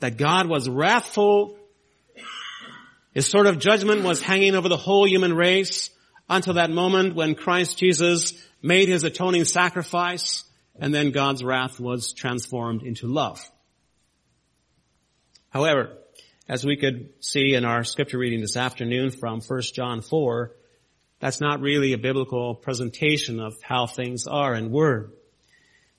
that 0.00 0.16
God 0.16 0.46
was 0.46 0.68
wrathful. 0.68 1.56
His 3.12 3.26
sort 3.26 3.46
of 3.46 3.58
judgment 3.58 4.04
was 4.04 4.20
hanging 4.20 4.54
over 4.54 4.68
the 4.68 4.76
whole 4.76 5.08
human 5.08 5.34
race 5.34 5.90
until 6.28 6.54
that 6.54 6.70
moment 6.70 7.14
when 7.14 7.34
Christ 7.34 7.78
Jesus 7.78 8.34
made 8.62 8.88
his 8.88 9.04
atoning 9.04 9.44
sacrifice 9.44 10.44
and 10.78 10.94
then 10.94 11.12
God's 11.12 11.42
wrath 11.42 11.80
was 11.80 12.12
transformed 12.12 12.82
into 12.82 13.06
love. 13.06 13.50
However, 15.56 15.96
as 16.50 16.66
we 16.66 16.76
could 16.76 17.14
see 17.20 17.54
in 17.54 17.64
our 17.64 17.82
scripture 17.82 18.18
reading 18.18 18.42
this 18.42 18.58
afternoon 18.58 19.10
from 19.10 19.40
1 19.40 19.62
John 19.72 20.02
4, 20.02 20.52
that's 21.18 21.40
not 21.40 21.62
really 21.62 21.94
a 21.94 21.98
biblical 21.98 22.54
presentation 22.54 23.40
of 23.40 23.54
how 23.62 23.86
things 23.86 24.26
are 24.26 24.52
and 24.52 24.70
were. 24.70 25.14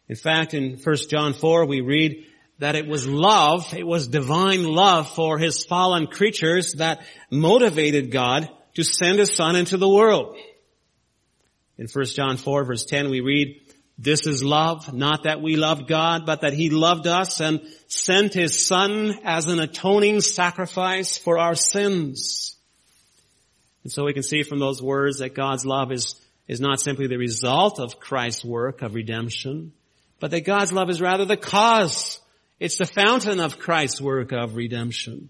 In 0.07 0.15
fact, 0.15 0.53
in 0.53 0.77
1 0.77 0.95
John 1.09 1.33
4, 1.33 1.65
we 1.65 1.81
read 1.81 2.27
that 2.59 2.75
it 2.75 2.85
was 2.85 3.07
love, 3.07 3.73
it 3.73 3.87
was 3.87 4.07
divine 4.07 4.63
love 4.63 5.09
for 5.09 5.39
his 5.39 5.65
fallen 5.65 6.05
creatures 6.05 6.73
that 6.73 7.03
motivated 7.31 8.11
God 8.11 8.47
to 8.75 8.83
send 8.83 9.17
his 9.17 9.33
son 9.33 9.55
into 9.55 9.77
the 9.77 9.89
world. 9.89 10.37
In 11.79 11.87
1 11.91 12.05
John 12.05 12.37
4 12.37 12.63
verse 12.63 12.85
10 12.85 13.09
we 13.09 13.21
read, 13.21 13.59
this 13.97 14.27
is 14.27 14.43
love, 14.43 14.93
not 14.93 15.23
that 15.23 15.41
we 15.41 15.55
loved 15.55 15.87
God, 15.87 16.25
but 16.25 16.41
that 16.41 16.53
He 16.53 16.69
loved 16.69 17.07
us 17.07 17.41
and 17.41 17.61
sent 17.87 18.33
His 18.33 18.65
Son 18.65 19.17
as 19.23 19.47
an 19.47 19.59
atoning 19.59 20.21
sacrifice 20.21 21.17
for 21.17 21.39
our 21.39 21.55
sins. 21.55 22.55
And 23.83 23.91
so 23.91 24.05
we 24.05 24.13
can 24.13 24.23
see 24.23 24.43
from 24.43 24.59
those 24.59 24.83
words 24.83 25.19
that 25.19 25.33
God's 25.33 25.65
love 25.65 25.91
is, 25.91 26.15
is 26.47 26.61
not 26.61 26.79
simply 26.79 27.07
the 27.07 27.17
result 27.17 27.79
of 27.79 27.99
Christ's 27.99 28.45
work 28.45 28.83
of 28.83 28.93
redemption, 28.93 29.73
but 30.19 30.29
that 30.31 30.45
God's 30.45 30.73
love 30.73 30.91
is 30.91 31.01
rather 31.01 31.25
the 31.25 31.37
cause. 31.37 32.19
It's 32.59 32.77
the 32.77 32.85
fountain 32.85 33.39
of 33.39 33.57
Christ's 33.57 34.01
work 34.01 34.31
of 34.31 34.55
redemption. 34.55 35.29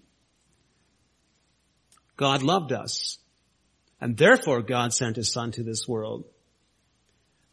God 2.18 2.42
loved 2.42 2.72
us, 2.72 3.18
and 3.98 4.16
therefore 4.16 4.60
God 4.60 4.92
sent 4.92 5.16
His 5.16 5.32
Son 5.32 5.52
to 5.52 5.62
this 5.62 5.88
world 5.88 6.24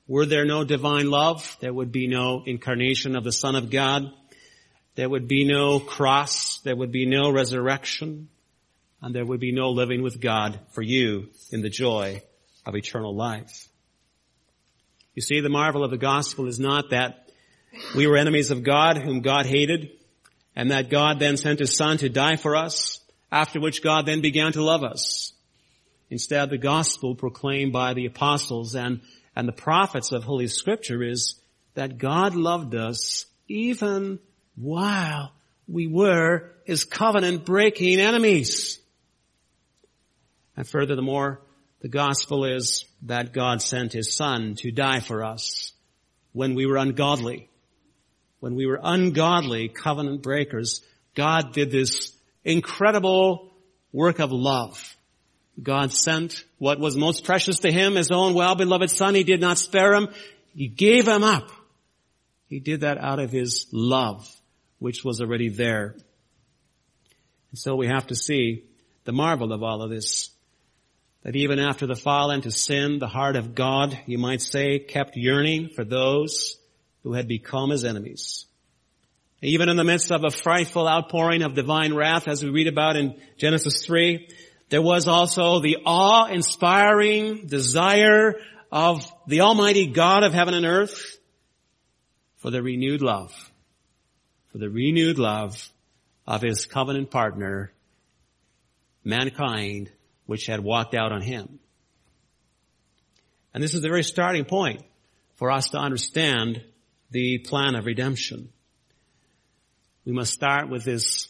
were 0.08 0.26
there 0.26 0.46
no 0.46 0.64
divine 0.64 1.10
love, 1.10 1.58
there 1.60 1.74
would 1.74 1.92
be 1.92 2.08
no 2.08 2.44
incarnation 2.46 3.16
of 3.16 3.24
the 3.24 3.32
Son 3.32 3.56
of 3.56 3.70
God. 3.72 4.12
There 4.96 5.10
would 5.10 5.28
be 5.28 5.46
no 5.46 5.80
cross. 5.80 6.60
There 6.60 6.76
would 6.76 6.92
be 6.92 7.06
no 7.06 7.32
resurrection. 7.32 8.30
And 9.02 9.14
there 9.14 9.26
would 9.26 9.40
be 9.40 9.52
no 9.52 9.72
living 9.72 10.04
with 10.04 10.22
God 10.22 10.60
for 10.72 10.82
you 10.82 11.30
in 11.52 11.62
the 11.62 11.70
joy 11.70 12.22
of 12.66 12.76
eternal 12.76 13.16
life. 13.16 13.68
You 15.16 15.22
see, 15.22 15.40
the 15.40 15.50
marvel 15.50 15.84
of 15.84 15.92
the 15.92 15.98
gospel 15.98 16.48
is 16.48 16.60
not 16.60 16.92
that 16.92 17.30
we 17.96 18.08
were 18.08 18.18
enemies 18.18 18.52
of 18.52 18.64
God 18.64 18.98
whom 18.98 19.22
God 19.22 19.46
hated 19.46 19.92
and 20.56 20.72
that 20.72 20.90
God 20.90 21.20
then 21.20 21.38
sent 21.38 21.60
his 21.60 21.76
son 21.76 21.98
to 21.98 22.10
die 22.10 22.38
for 22.38 22.56
us, 22.56 23.02
after 23.32 23.60
which 23.60 23.84
God 23.84 24.06
then 24.06 24.22
began 24.22 24.54
to 24.54 24.64
love 24.64 24.84
us. 24.84 25.34
Instead, 26.10 26.50
the 26.50 26.58
gospel 26.58 27.16
proclaimed 27.16 27.74
by 27.74 27.94
the 27.94 28.06
apostles 28.06 28.76
and 28.76 29.02
and 29.36 29.48
the 29.48 29.54
prophets 29.54 30.12
of 30.12 30.24
Holy 30.24 30.48
Scripture 30.48 31.04
is 31.04 31.39
that 31.74 31.98
God 31.98 32.36
loved 32.36 32.74
us 32.74 33.25
even 33.48 34.20
while 34.56 35.34
we 35.68 35.88
were 35.88 36.51
His 36.63 36.86
covenant 36.86 37.46
breaking 37.46 38.00
enemies. 38.00 38.80
And 40.56 40.68
furthermore, 40.68 41.42
the 41.82 41.89
gospel 41.89 42.46
is 42.46 42.86
that 43.04 43.34
God 43.34 43.62
sent 43.62 43.92
His 43.92 44.15
Son 44.15 44.56
to 44.60 44.72
die 44.72 45.01
for 45.01 45.24
us 45.24 45.74
when 46.32 46.56
we 46.56 46.65
were 46.65 46.77
ungodly. 46.77 47.50
When 48.39 48.56
we 48.56 48.65
were 48.65 48.80
ungodly 48.82 49.70
covenant 49.70 50.22
breakers, 50.22 50.82
God 51.15 51.54
did 51.54 51.72
this 51.72 52.15
incredible 52.44 53.54
work 53.92 54.20
of 54.20 54.32
love 54.32 54.95
God 55.62 55.94
sent 55.94 56.44
what 56.58 56.80
was 56.80 56.98
most 56.98 57.24
precious 57.24 57.60
to 57.60 57.72
him, 57.72 57.96
his 57.96 58.12
own 58.12 58.34
well-beloved 58.34 58.90
son. 58.90 59.16
He 59.16 59.24
did 59.24 59.40
not 59.40 59.58
spare 59.58 59.94
him. 59.94 60.10
He 60.54 60.68
gave 60.68 61.08
him 61.08 61.24
up. 61.24 61.50
He 62.48 62.60
did 62.60 62.82
that 62.82 62.98
out 62.98 63.20
of 63.20 63.32
his 63.32 63.68
love, 63.72 64.30
which 64.80 65.04
was 65.04 65.22
already 65.22 65.50
there. 65.50 65.96
And 67.52 67.60
so 67.60 67.76
we 67.76 67.88
have 67.88 68.08
to 68.08 68.16
see 68.16 68.66
the 69.06 69.14
marvel 69.14 69.54
of 69.54 69.64
all 69.64 69.82
of 69.82 69.90
this. 69.90 70.30
That 71.24 71.36
even 71.36 71.58
after 71.58 71.88
the 71.88 71.96
fall 71.96 72.32
into 72.32 72.52
sin, 72.52 73.00
the 73.00 73.08
heart 73.08 73.36
of 73.36 73.56
God, 73.56 73.98
you 74.06 74.18
might 74.18 74.42
say, 74.42 74.78
kept 74.78 75.16
yearning 75.16 75.70
for 75.70 75.84
those 75.84 76.58
who 77.04 77.14
had 77.14 77.28
become 77.28 77.72
his 77.72 77.84
enemies. 77.84 78.46
Even 79.42 79.70
in 79.70 79.78
the 79.78 79.84
midst 79.84 80.12
of 80.12 80.24
a 80.24 80.30
frightful 80.30 80.88
outpouring 80.88 81.42
of 81.44 81.56
divine 81.56 81.94
wrath, 81.94 82.28
as 82.28 82.44
we 82.44 82.50
read 82.50 82.68
about 82.68 82.96
in 82.96 83.20
Genesis 83.38 83.86
3, 83.86 84.28
there 84.69 84.81
was 84.81 85.07
also 85.07 85.60
the 85.60 85.77
awe-inspiring 85.86 87.48
desire 87.48 88.36
of 88.72 89.05
the 89.27 89.41
Almighty 89.41 89.88
God 89.88 90.24
of 90.24 90.34
heaven 90.34 90.53
and 90.53 90.65
earth 90.65 91.17
for 92.38 92.50
the 92.50 92.63
renewed 92.63 93.01
love, 93.01 93.34
for 94.51 94.57
the 94.57 94.69
renewed 94.69 95.19
love 95.19 95.69
of 96.27 96.41
His 96.41 96.65
covenant 96.65 97.12
partner, 97.12 97.72
mankind, 99.03 99.91
which 100.25 100.48
had 100.48 100.60
walked 100.60 100.95
out 100.95 101.12
on 101.12 101.22
Him. 101.22 101.60
And 103.53 103.63
this 103.63 103.74
is 103.74 103.81
the 103.81 103.88
very 103.88 104.03
starting 104.03 104.45
point 104.45 104.81
for 105.36 105.51
us 105.51 105.69
to 105.69 105.77
understand 105.77 106.63
the 107.12 107.38
plan 107.38 107.75
of 107.75 107.86
redemption. 107.86 108.50
We 110.05 110.12
must 110.12 110.34
start 110.34 110.69
with 110.69 110.84
this 110.84 111.29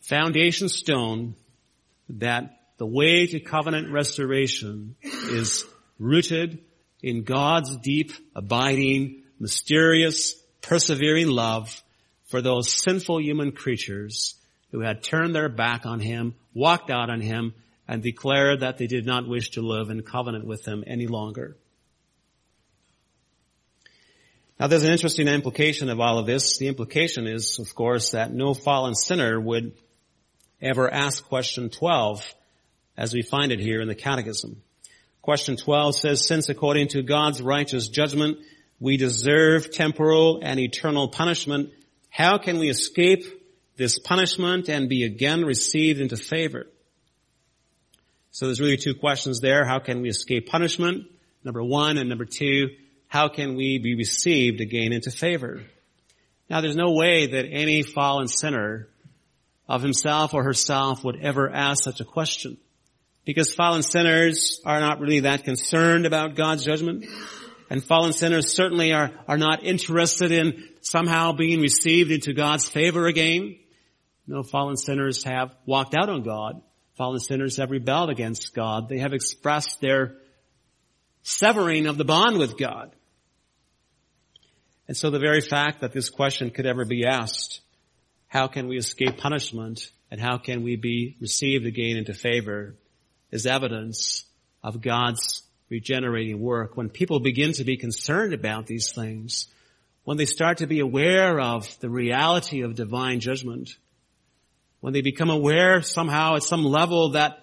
foundation 0.00 0.68
stone 0.68 1.34
that 2.08 2.60
the 2.78 2.86
way 2.86 3.26
to 3.26 3.40
covenant 3.40 3.90
restoration 3.90 4.96
is 5.02 5.64
rooted 5.98 6.62
in 7.02 7.24
God's 7.24 7.76
deep, 7.78 8.12
abiding, 8.34 9.22
mysterious, 9.38 10.34
persevering 10.62 11.28
love 11.28 11.82
for 12.26 12.42
those 12.42 12.72
sinful 12.72 13.20
human 13.20 13.52
creatures 13.52 14.34
who 14.72 14.80
had 14.80 15.02
turned 15.02 15.34
their 15.34 15.48
back 15.48 15.86
on 15.86 16.00
Him, 16.00 16.34
walked 16.54 16.90
out 16.90 17.08
on 17.08 17.20
Him, 17.20 17.54
and 17.88 18.02
declared 18.02 18.60
that 18.60 18.78
they 18.78 18.86
did 18.86 19.06
not 19.06 19.28
wish 19.28 19.50
to 19.50 19.62
live 19.62 19.90
in 19.90 20.02
covenant 20.02 20.44
with 20.44 20.66
Him 20.66 20.82
any 20.86 21.06
longer. 21.06 21.56
Now 24.58 24.66
there's 24.66 24.84
an 24.84 24.92
interesting 24.92 25.28
implication 25.28 25.90
of 25.90 26.00
all 26.00 26.18
of 26.18 26.26
this. 26.26 26.56
The 26.56 26.68
implication 26.68 27.26
is, 27.26 27.58
of 27.58 27.74
course, 27.74 28.12
that 28.12 28.32
no 28.32 28.54
fallen 28.54 28.94
sinner 28.94 29.38
would 29.38 29.74
ever 30.60 30.92
ask 30.92 31.24
question 31.26 31.70
12 31.70 32.34
as 32.96 33.12
we 33.12 33.22
find 33.22 33.52
it 33.52 33.60
here 33.60 33.80
in 33.80 33.88
the 33.88 33.94
catechism. 33.94 34.62
Question 35.22 35.56
12 35.56 35.96
says, 35.96 36.26
since 36.26 36.48
according 36.48 36.88
to 36.88 37.02
God's 37.02 37.42
righteous 37.42 37.88
judgment, 37.88 38.38
we 38.78 38.96
deserve 38.96 39.70
temporal 39.70 40.40
and 40.42 40.60
eternal 40.60 41.08
punishment, 41.08 41.70
how 42.10 42.38
can 42.38 42.58
we 42.58 42.68
escape 42.68 43.24
this 43.76 43.98
punishment 43.98 44.68
and 44.68 44.88
be 44.88 45.04
again 45.04 45.44
received 45.44 46.00
into 46.00 46.16
favor? 46.16 46.66
So 48.30 48.46
there's 48.46 48.60
really 48.60 48.76
two 48.76 48.94
questions 48.94 49.40
there. 49.40 49.64
How 49.64 49.78
can 49.78 50.02
we 50.02 50.08
escape 50.08 50.46
punishment? 50.46 51.06
Number 51.42 51.62
one, 51.62 51.98
and 51.98 52.08
number 52.08 52.24
two, 52.24 52.68
how 53.08 53.28
can 53.28 53.56
we 53.56 53.78
be 53.78 53.94
received 53.94 54.60
again 54.60 54.92
into 54.92 55.10
favor? 55.10 55.62
Now 56.48 56.60
there's 56.60 56.76
no 56.76 56.92
way 56.92 57.26
that 57.28 57.46
any 57.50 57.82
fallen 57.82 58.28
sinner 58.28 58.88
of 59.68 59.82
himself 59.82 60.34
or 60.34 60.44
herself 60.44 61.04
would 61.04 61.20
ever 61.20 61.50
ask 61.50 61.84
such 61.84 62.00
a 62.00 62.04
question. 62.04 62.56
Because 63.24 63.52
fallen 63.52 63.82
sinners 63.82 64.60
are 64.64 64.80
not 64.80 65.00
really 65.00 65.20
that 65.20 65.44
concerned 65.44 66.06
about 66.06 66.36
God's 66.36 66.64
judgment. 66.64 67.06
And 67.68 67.82
fallen 67.82 68.12
sinners 68.12 68.52
certainly 68.52 68.92
are, 68.92 69.10
are 69.26 69.38
not 69.38 69.64
interested 69.64 70.30
in 70.30 70.68
somehow 70.80 71.32
being 71.32 71.60
received 71.60 72.12
into 72.12 72.32
God's 72.32 72.68
favor 72.68 73.06
again. 73.06 73.58
No, 74.28 74.44
fallen 74.44 74.76
sinners 74.76 75.24
have 75.24 75.54
walked 75.66 75.94
out 75.94 76.08
on 76.08 76.22
God. 76.22 76.62
Fallen 76.96 77.18
sinners 77.18 77.56
have 77.56 77.70
rebelled 77.70 78.10
against 78.10 78.54
God. 78.54 78.88
They 78.88 78.98
have 78.98 79.12
expressed 79.12 79.80
their 79.80 80.16
severing 81.22 81.86
of 81.86 81.98
the 81.98 82.04
bond 82.04 82.38
with 82.38 82.56
God. 82.56 82.94
And 84.88 84.96
so 84.96 85.10
the 85.10 85.18
very 85.18 85.40
fact 85.40 85.80
that 85.80 85.92
this 85.92 86.10
question 86.10 86.50
could 86.50 86.66
ever 86.66 86.84
be 86.84 87.04
asked, 87.06 87.60
how 88.28 88.48
can 88.48 88.68
we 88.68 88.76
escape 88.76 89.18
punishment 89.18 89.90
and 90.10 90.20
how 90.20 90.38
can 90.38 90.62
we 90.62 90.76
be 90.76 91.16
received 91.20 91.66
again 91.66 91.96
into 91.96 92.14
favor 92.14 92.74
is 93.30 93.46
evidence 93.46 94.24
of 94.62 94.80
God's 94.80 95.42
regenerating 95.68 96.40
work. 96.40 96.76
When 96.76 96.88
people 96.88 97.20
begin 97.20 97.52
to 97.54 97.64
be 97.64 97.76
concerned 97.76 98.32
about 98.32 98.66
these 98.66 98.92
things, 98.92 99.48
when 100.04 100.16
they 100.16 100.26
start 100.26 100.58
to 100.58 100.66
be 100.66 100.80
aware 100.80 101.40
of 101.40 101.68
the 101.80 101.90
reality 101.90 102.62
of 102.62 102.74
divine 102.74 103.20
judgment, 103.20 103.70
when 104.80 104.92
they 104.92 105.02
become 105.02 105.30
aware 105.30 105.82
somehow 105.82 106.36
at 106.36 106.44
some 106.44 106.64
level 106.64 107.10
that 107.10 107.40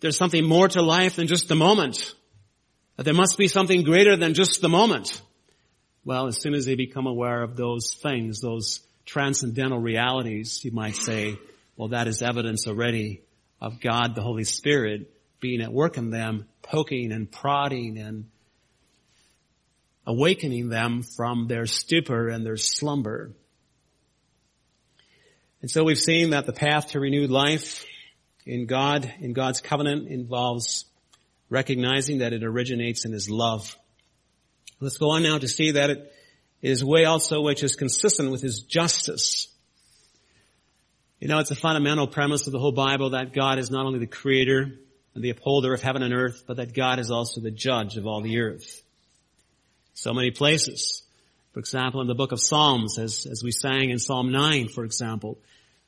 there's 0.00 0.16
something 0.16 0.44
more 0.44 0.68
to 0.68 0.82
life 0.82 1.16
than 1.16 1.26
just 1.26 1.48
the 1.48 1.56
moment, 1.56 2.14
that 2.96 3.02
there 3.02 3.14
must 3.14 3.36
be 3.38 3.48
something 3.48 3.82
greater 3.82 4.16
than 4.16 4.34
just 4.34 4.60
the 4.60 4.68
moment. 4.68 5.20
Well, 6.04 6.28
as 6.28 6.40
soon 6.40 6.54
as 6.54 6.64
they 6.64 6.76
become 6.76 7.06
aware 7.06 7.42
of 7.42 7.56
those 7.56 7.94
things, 7.94 8.40
those 8.40 8.80
transcendental 9.06 9.78
realities, 9.78 10.64
you 10.64 10.72
might 10.72 10.96
say, 10.96 11.38
well, 11.76 11.88
that 11.88 12.08
is 12.08 12.22
evidence 12.22 12.66
already 12.66 13.22
of 13.60 13.80
God, 13.80 14.14
the 14.14 14.22
Holy 14.22 14.44
Spirit, 14.44 15.10
being 15.40 15.62
at 15.62 15.72
work 15.72 15.96
in 15.96 16.10
them, 16.10 16.46
poking 16.62 17.12
and 17.12 17.30
prodding 17.30 17.98
and 17.98 18.26
awakening 20.06 20.68
them 20.68 21.02
from 21.02 21.46
their 21.46 21.66
stupor 21.66 22.28
and 22.28 22.44
their 22.44 22.56
slumber. 22.56 23.32
And 25.62 25.70
so 25.70 25.84
we've 25.84 25.98
seen 25.98 26.30
that 26.30 26.46
the 26.46 26.52
path 26.52 26.88
to 26.88 27.00
renewed 27.00 27.30
life 27.30 27.84
in 28.44 28.66
God, 28.66 29.12
in 29.20 29.32
God's 29.32 29.60
covenant 29.60 30.08
involves 30.08 30.84
recognizing 31.48 32.18
that 32.18 32.32
it 32.32 32.44
originates 32.44 33.04
in 33.04 33.12
His 33.12 33.28
love. 33.30 33.76
Let's 34.80 34.98
go 34.98 35.10
on 35.10 35.22
now 35.22 35.38
to 35.38 35.48
see 35.48 35.72
that 35.72 35.90
it 35.90 36.12
is 36.62 36.82
a 36.82 36.86
way 36.86 37.04
also 37.04 37.42
which 37.42 37.62
is 37.62 37.76
consistent 37.76 38.30
with 38.30 38.42
His 38.42 38.60
justice. 38.60 39.48
You 41.20 41.28
know, 41.28 41.38
it's 41.38 41.50
a 41.50 41.56
fundamental 41.56 42.06
premise 42.06 42.46
of 42.46 42.52
the 42.52 42.58
whole 42.58 42.72
Bible 42.72 43.10
that 43.10 43.32
God 43.32 43.58
is 43.58 43.70
not 43.70 43.86
only 43.86 43.98
the 43.98 44.06
creator, 44.06 44.78
and 45.16 45.24
the 45.24 45.30
upholder 45.30 45.72
of 45.72 45.80
heaven 45.80 46.02
and 46.02 46.12
earth, 46.12 46.44
but 46.46 46.58
that 46.58 46.74
God 46.74 46.98
is 46.98 47.10
also 47.10 47.40
the 47.40 47.50
judge 47.50 47.96
of 47.96 48.06
all 48.06 48.20
the 48.20 48.38
earth. 48.38 48.82
So 49.94 50.12
many 50.12 50.30
places. 50.30 51.02
For 51.52 51.58
example, 51.58 52.02
in 52.02 52.06
the 52.06 52.14
book 52.14 52.32
of 52.32 52.40
Psalms, 52.40 52.98
as, 52.98 53.24
as 53.24 53.42
we 53.42 53.50
sang 53.50 53.88
in 53.88 53.98
Psalm 53.98 54.30
9, 54.30 54.68
for 54.68 54.84
example, 54.84 55.38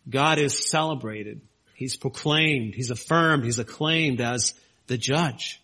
God 0.09 0.39
is 0.39 0.71
celebrated. 0.71 1.43
He's 1.75 1.95
proclaimed, 1.95 2.75
He's 2.75 2.91
affirmed, 2.91 3.45
He's 3.45 3.59
acclaimed 3.59 4.23
as 4.23 4.55
the 4.87 4.97
judge. 4.97 5.61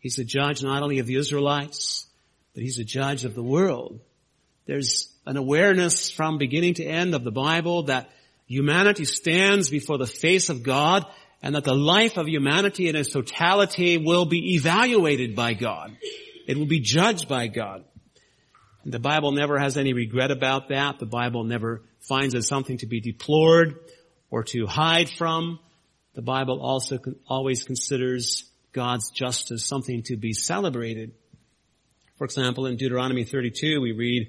He's 0.00 0.16
the 0.16 0.24
judge 0.24 0.62
not 0.62 0.82
only 0.82 0.98
of 0.98 1.06
the 1.06 1.16
Israelites, 1.16 2.06
but 2.52 2.62
He's 2.62 2.76
the 2.76 2.84
judge 2.84 3.24
of 3.24 3.34
the 3.34 3.42
world. 3.42 4.00
There's 4.66 5.08
an 5.26 5.36
awareness 5.36 6.10
from 6.10 6.38
beginning 6.38 6.74
to 6.74 6.84
end 6.84 7.14
of 7.14 7.24
the 7.24 7.30
Bible 7.30 7.84
that 7.84 8.10
humanity 8.46 9.04
stands 9.04 9.70
before 9.70 9.98
the 9.98 10.06
face 10.06 10.48
of 10.48 10.62
God 10.62 11.06
and 11.42 11.54
that 11.54 11.64
the 11.64 11.74
life 11.74 12.16
of 12.16 12.28
humanity 12.28 12.88
in 12.88 12.96
its 12.96 13.10
totality 13.10 13.96
will 13.96 14.26
be 14.26 14.54
evaluated 14.54 15.34
by 15.34 15.54
God. 15.54 15.96
It 16.46 16.56
will 16.56 16.66
be 16.66 16.80
judged 16.80 17.28
by 17.28 17.46
God. 17.48 17.84
And 18.84 18.92
the 18.92 18.98
Bible 18.98 19.32
never 19.32 19.58
has 19.58 19.76
any 19.76 19.92
regret 19.92 20.30
about 20.30 20.68
that. 20.68 20.98
The 20.98 21.06
Bible 21.06 21.44
never 21.44 21.82
finds 22.00 22.34
it 22.34 22.42
something 22.42 22.78
to 22.78 22.86
be 22.86 23.00
deplored 23.00 23.76
or 24.30 24.44
to 24.44 24.66
hide 24.66 25.10
from. 25.10 25.58
The 26.14 26.22
Bible 26.22 26.60
also 26.60 26.98
always 27.28 27.64
considers 27.64 28.50
God's 28.72 29.10
justice 29.10 29.64
something 29.64 30.02
to 30.04 30.16
be 30.16 30.32
celebrated. 30.32 31.12
For 32.16 32.24
example, 32.24 32.66
in 32.66 32.76
Deuteronomy 32.76 33.24
32 33.24 33.80
we 33.80 33.92
read, 33.92 34.28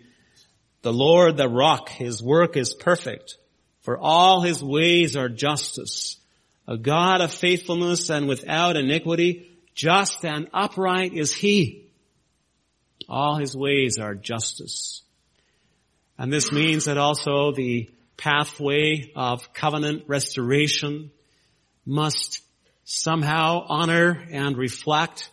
The 0.81 0.93
Lord 0.93 1.37
the 1.37 1.47
rock, 1.47 1.89
His 1.89 2.21
work 2.21 2.57
is 2.57 2.73
perfect, 2.73 3.37
for 3.81 3.97
all 3.97 4.41
His 4.41 4.63
ways 4.63 5.15
are 5.15 5.29
justice 5.29 6.17
a 6.71 6.77
God 6.77 7.19
of 7.21 7.33
faithfulness 7.33 8.09
and 8.09 8.27
without 8.27 8.77
iniquity, 8.77 9.51
just 9.75 10.23
and 10.23 10.47
upright 10.53 11.13
is 11.13 11.33
He. 11.33 11.89
All 13.09 13.35
His 13.35 13.55
ways 13.55 13.97
are 13.97 14.15
justice. 14.15 15.01
And 16.17 16.31
this 16.31 16.51
means 16.51 16.85
that 16.85 16.97
also 16.97 17.51
the 17.51 17.89
pathway 18.15 19.11
of 19.15 19.53
covenant 19.53 20.03
restoration 20.07 21.11
must 21.85 22.41
somehow 22.85 23.65
honor 23.67 24.25
and 24.31 24.55
reflect 24.57 25.29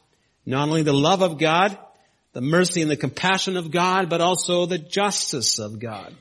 not 0.46 0.68
only 0.68 0.82
the 0.82 0.94
love 0.94 1.22
of 1.22 1.38
God, 1.38 1.78
the 2.38 2.42
mercy 2.42 2.82
and 2.82 2.88
the 2.88 2.96
compassion 2.96 3.56
of 3.56 3.72
God, 3.72 4.08
but 4.08 4.20
also 4.20 4.64
the 4.64 4.78
justice 4.78 5.58
of 5.58 5.80
God. 5.80 6.14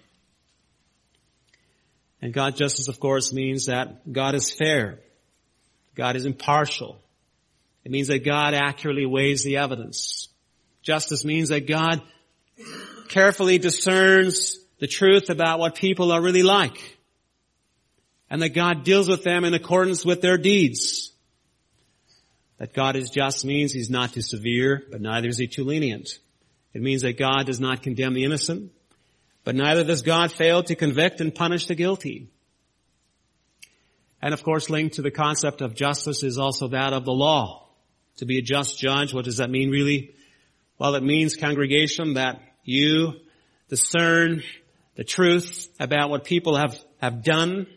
And 2.23 2.34
God 2.34 2.56
justice, 2.56 2.88
of 2.88 2.99
course, 2.99 3.32
means 3.32 3.67
that 3.67 4.12
God 4.12 4.34
is 4.34 4.49
fair. 4.49 4.97
God 5.93 6.15
is 6.15 6.25
impartial. 6.25 6.97
It 7.84 7.91
means 7.91 8.08
that 8.08 8.25
God 8.25 8.56
accurately 8.56 9.06
weighs 9.06 9.43
the 9.43 9.58
evidence. 9.58 10.27
Justice 10.82 11.23
means 11.23 11.49
that 11.49 11.67
God 11.67 12.01
carefully 13.10 13.60
discerns 13.60 14.58
the 14.80 14.88
truth 14.88 15.30
about 15.30 15.60
what 15.60 15.75
people 15.75 16.12
are 16.12 16.19
really 16.19 16.41
like. 16.41 16.97
And 18.27 18.41
that 18.41 18.56
God 18.56 18.86
deals 18.86 19.08
with 19.08 19.23
them 19.23 19.45
in 19.45 19.53
accordance 19.53 20.03
with 20.03 20.21
their 20.21 20.39
deeds. 20.39 21.12
That 22.58 22.74
God 22.74 22.96
is 22.96 23.10
just 23.10 23.46
means 23.46 23.72
He's 23.72 23.89
not 23.89 24.13
too 24.13 24.22
severe, 24.22 24.84
but 24.91 25.02
neither 25.02 25.28
is 25.28 25.38
He 25.38 25.48
too 25.48 25.63
lenient. 25.63 26.20
It 26.74 26.82
means 26.82 27.02
that 27.04 27.17
God 27.17 27.46
does 27.46 27.60
not 27.60 27.82
condemn 27.82 28.13
the 28.13 28.24
innocent, 28.24 28.72
but 29.43 29.56
neither 29.56 29.84
does 29.84 30.02
God 30.02 30.32
fail 30.32 30.63
to 30.63 30.76
convict 30.76 31.22
and 31.22 31.34
punish 31.34 31.67
the 31.67 31.76
guilty. 31.76 32.30
And 34.22 34.34
of 34.34 34.43
course 34.43 34.70
linked 34.70 34.96
to 34.96 35.02
the 35.02 35.12
concept 35.12 35.62
of 35.62 35.76
justice 35.76 36.24
is 36.24 36.38
also 36.38 36.70
that 36.70 36.93
of 36.93 37.06
the 37.06 37.13
law. 37.13 37.67
To 38.17 38.26
be 38.26 38.39
a 38.39 38.41
just 38.41 38.80
judge, 38.80 39.13
what 39.13 39.26
does 39.26 39.38
that 39.38 39.50
mean 39.50 39.70
really? 39.70 40.15
Well, 40.80 40.96
it 40.96 41.04
means 41.04 41.36
congregation 41.36 42.15
that 42.15 42.41
you 42.63 43.13
discern 43.70 44.43
the 44.96 45.04
truth 45.04 45.70
about 45.80 46.10
what 46.10 46.24
people 46.24 46.56
have, 46.56 46.78
have 47.00 47.24
done, 47.24 47.67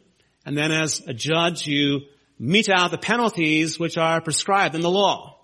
and 0.47 0.57
then 0.57 0.73
as 0.73 1.01
a 1.07 1.13
judge 1.13 1.67
you 1.67 2.01
mete 2.41 2.71
out 2.71 2.91
the 2.91 2.99
penalties 2.99 3.79
which 3.79 3.99
are 3.99 4.23
prescribed 4.23 4.75
in 4.75 4.81
the 4.81 4.91
law. 4.91 5.37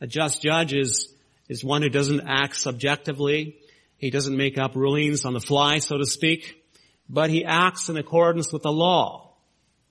A 0.00 0.06
just 0.06 0.42
judge 0.42 0.74
is, 0.74 1.14
is 1.48 1.64
one 1.64 1.80
who 1.80 1.88
doesn't 1.88 2.26
act 2.26 2.56
subjectively. 2.56 3.56
He 3.96 4.10
doesn't 4.10 4.36
make 4.36 4.58
up 4.58 4.74
rulings 4.74 5.24
on 5.24 5.32
the 5.32 5.40
fly, 5.40 5.78
so 5.78 5.96
to 5.96 6.04
speak, 6.04 6.60
but 7.08 7.30
he 7.30 7.44
acts 7.44 7.88
in 7.88 7.96
accordance 7.96 8.52
with 8.52 8.62
the 8.62 8.72
law. 8.72 9.36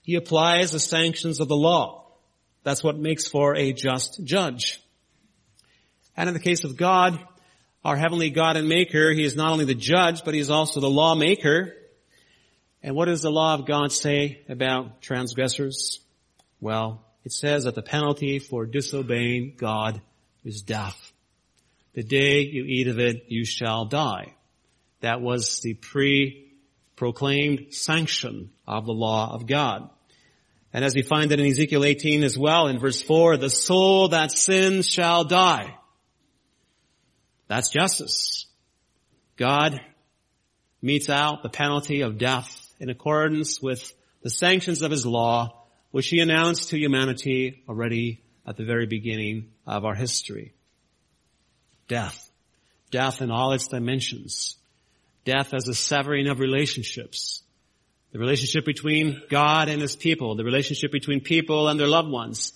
He 0.01 0.15
applies 0.15 0.71
the 0.71 0.81
sanctions 0.81 1.39
of 1.39 1.47
the 1.47 1.55
law. 1.55 2.12
That's 2.63 2.84
what 2.84 2.97
makes 2.97 3.27
for 3.27 3.55
a 3.55 3.71
just 3.71 4.23
judge. 4.25 4.81
And 6.17 6.27
in 6.27 6.34
the 6.34 6.41
case 6.41 6.65
of 6.65 6.75
God, 6.75 7.19
our 7.86 7.95
heavenly 7.95 8.31
God 8.31 8.58
and 8.58 8.67
maker, 8.67 9.12
He 9.12 9.23
is 9.23 9.36
not 9.36 9.51
only 9.51 9.65
the 9.65 9.75
judge, 9.75 10.25
but 10.25 10.34
He 10.34 10.41
is 10.41 10.49
also 10.49 10.81
the 10.81 10.89
lawmaker. 10.89 11.73
And 12.86 12.95
what 12.95 13.06
does 13.06 13.24
the 13.24 13.32
law 13.32 13.56
of 13.56 13.65
God 13.65 13.91
say 13.91 14.43
about 14.48 15.02
transgressors? 15.02 16.02
Well, 16.62 17.04
it 17.24 17.32
says 17.32 17.63
that 17.63 17.74
the 17.74 17.82
penalty 17.82 18.38
for 18.38 18.67
disobeying 18.67 19.56
God 19.58 20.00
is 20.43 20.62
death. 20.62 21.12
The 21.95 22.04
day 22.04 22.41
you 22.41 22.63
eat 22.63 22.88
of 22.88 23.00
it, 23.00 23.26
you 23.28 23.43
shall 23.43 23.86
die. 23.86 24.36
That 25.00 25.19
was 25.19 25.62
the 25.62 25.74
pre-proclaimed 25.74 27.74
sanction 27.74 28.52
of 28.67 28.86
the 28.86 28.93
law 28.93 29.34
of 29.34 29.48
God. 29.48 29.89
And 30.71 30.86
as 30.86 30.93
we 30.93 31.02
find 31.02 31.32
it 31.32 31.39
in 31.39 31.48
Ezekiel 31.48 31.86
18 31.86 32.24
as 32.24 32.38
well, 32.38 32.67
in 32.67 32.78
verse 32.78 33.02
4, 33.02 33.38
the 33.38 33.50
soul 33.50 34.10
that 34.10 34.32
sins 34.32 34.88
shall 34.88 35.24
die. 35.24 35.76
That's 37.48 37.71
justice. 37.71 38.45
God 39.38 39.82
metes 40.84 41.10
out 41.10 41.41
the 41.41 41.50
penalty 41.50 42.02
of 42.02 42.19
death 42.19 42.62
in 42.80 42.90
accordance 42.90 43.62
with 43.62 43.94
the 44.22 44.30
sanctions 44.30 44.82
of 44.82 44.92
his 44.92 45.06
law, 45.06 45.64
which 45.92 46.08
he 46.08 46.20
announced 46.20 46.70
to 46.70 46.78
humanity 46.78 47.64
already 47.70 48.22
at 48.46 48.58
the 48.58 48.66
very 48.66 48.86
beginning 48.86 49.52
of 49.66 49.86
our 49.86 49.96
history. 49.96 50.54
Death. 51.88 52.30
Death 52.92 53.22
in 53.22 53.32
all 53.32 53.54
its 53.54 53.68
dimensions. 53.68 54.56
Death 55.24 55.54
as 55.54 55.68
a 55.68 55.74
severing 55.74 56.28
of 56.28 56.40
relationships. 56.40 57.42
The 58.12 58.20
relationship 58.20 58.66
between 58.66 59.22
God 59.30 59.70
and 59.70 59.82
his 59.82 59.96
people. 59.96 60.36
The 60.36 60.44
relationship 60.44 60.92
between 60.92 61.22
people 61.22 61.68
and 61.68 61.80
their 61.80 61.88
loved 61.88 62.10
ones. 62.10 62.54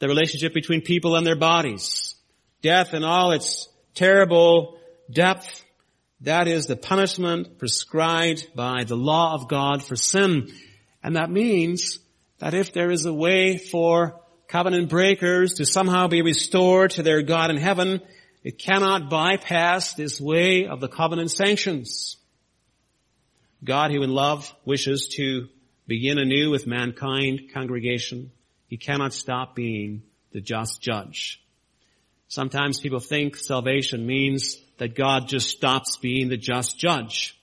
The 0.00 0.08
relationship 0.08 0.54
between 0.54 0.80
people 0.80 1.16
and 1.16 1.26
their 1.26 1.36
bodies. 1.36 2.14
Death 2.62 2.94
in 2.94 3.04
all 3.04 3.32
its 3.32 3.68
terrible 3.94 4.78
depth 5.10 5.64
that 6.22 6.48
is 6.48 6.66
the 6.66 6.76
punishment 6.76 7.58
prescribed 7.58 8.48
by 8.54 8.84
the 8.84 8.96
law 8.96 9.34
of 9.34 9.48
God 9.48 9.82
for 9.82 9.94
sin. 9.94 10.52
And 11.02 11.16
that 11.16 11.30
means 11.30 12.00
that 12.38 12.54
if 12.54 12.72
there 12.72 12.90
is 12.90 13.06
a 13.06 13.14
way 13.14 13.56
for 13.56 14.20
covenant 14.48 14.88
breakers 14.88 15.54
to 15.54 15.66
somehow 15.66 16.08
be 16.08 16.22
restored 16.22 16.92
to 16.92 17.02
their 17.02 17.22
God 17.22 17.50
in 17.50 17.56
heaven, 17.56 18.00
it 18.42 18.58
cannot 18.58 19.10
bypass 19.10 19.94
this 19.94 20.20
way 20.20 20.66
of 20.66 20.80
the 20.80 20.88
covenant 20.88 21.30
sanctions. 21.30 22.16
God 23.62 23.90
who 23.92 24.02
in 24.02 24.10
love 24.10 24.52
wishes 24.64 25.08
to 25.16 25.48
begin 25.86 26.18
anew 26.18 26.50
with 26.50 26.66
mankind 26.66 27.50
congregation, 27.52 28.30
he 28.66 28.76
cannot 28.76 29.12
stop 29.12 29.54
being 29.54 30.02
the 30.32 30.40
just 30.40 30.80
judge. 30.80 31.42
Sometimes 32.28 32.80
people 32.80 33.00
think 33.00 33.36
salvation 33.36 34.06
means 34.06 34.58
that 34.78 34.94
God 34.94 35.28
just 35.28 35.48
stops 35.48 35.96
being 35.96 36.28
the 36.28 36.36
just 36.36 36.78
judge. 36.78 37.38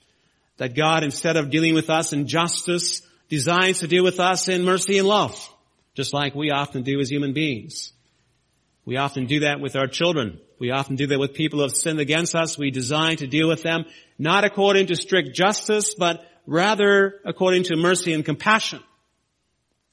That 0.56 0.74
God, 0.74 1.04
instead 1.04 1.36
of 1.36 1.50
dealing 1.50 1.74
with 1.74 1.90
us 1.90 2.12
in 2.12 2.26
justice, 2.26 3.02
designs 3.28 3.80
to 3.80 3.86
deal 3.86 4.04
with 4.04 4.20
us 4.20 4.48
in 4.48 4.64
mercy 4.64 4.98
and 4.98 5.06
love, 5.06 5.36
just 5.94 6.12
like 6.12 6.34
we 6.34 6.50
often 6.50 6.82
do 6.82 6.98
as 7.00 7.10
human 7.10 7.32
beings. 7.32 7.92
We 8.84 8.96
often 8.96 9.26
do 9.26 9.40
that 9.40 9.60
with 9.60 9.76
our 9.76 9.86
children. 9.86 10.40
We 10.58 10.70
often 10.70 10.96
do 10.96 11.08
that 11.08 11.18
with 11.18 11.34
people 11.34 11.58
who 11.58 11.64
have 11.64 11.76
sinned 11.76 12.00
against 12.00 12.34
us. 12.34 12.56
We 12.56 12.70
design 12.70 13.16
to 13.18 13.26
deal 13.26 13.48
with 13.48 13.62
them 13.62 13.84
not 14.18 14.44
according 14.44 14.86
to 14.86 14.96
strict 14.96 15.34
justice, 15.34 15.94
but 15.94 16.24
rather 16.46 17.20
according 17.24 17.64
to 17.64 17.76
mercy 17.76 18.12
and 18.12 18.24
compassion. 18.24 18.80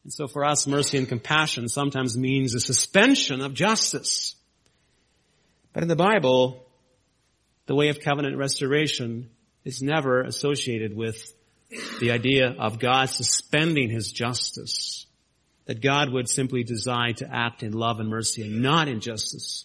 And 0.04 0.14
so 0.14 0.28
for 0.28 0.46
us, 0.46 0.68
mercy 0.68 0.98
and 0.98 1.08
compassion 1.08 1.68
sometimes 1.68 2.18
means 2.18 2.54
a 2.54 2.60
suspension 2.60 3.42
of 3.42 3.54
justice. 3.54 4.36
But 5.74 5.84
in 5.84 5.90
the 5.90 5.96
Bible, 5.96 6.66
the 7.66 7.76
way 7.76 7.90
of 7.90 8.00
covenant 8.00 8.38
restoration 8.38 9.30
is 9.64 9.82
never 9.82 10.22
associated 10.22 10.96
with 10.96 11.34
the 12.00 12.12
idea 12.12 12.50
of 12.58 12.80
God 12.80 13.10
suspending 13.10 13.90
his 13.90 14.12
justice. 14.12 15.06
That 15.66 15.82
God 15.82 16.12
would 16.12 16.28
simply 16.28 16.64
decide 16.64 17.18
to 17.18 17.34
act 17.34 17.64
in 17.64 17.72
love 17.72 18.02
and 18.02 18.10
mercy 18.10 18.42
and 18.42 18.62
not 18.62 18.90
in 18.90 19.00
justice. 19.00 19.64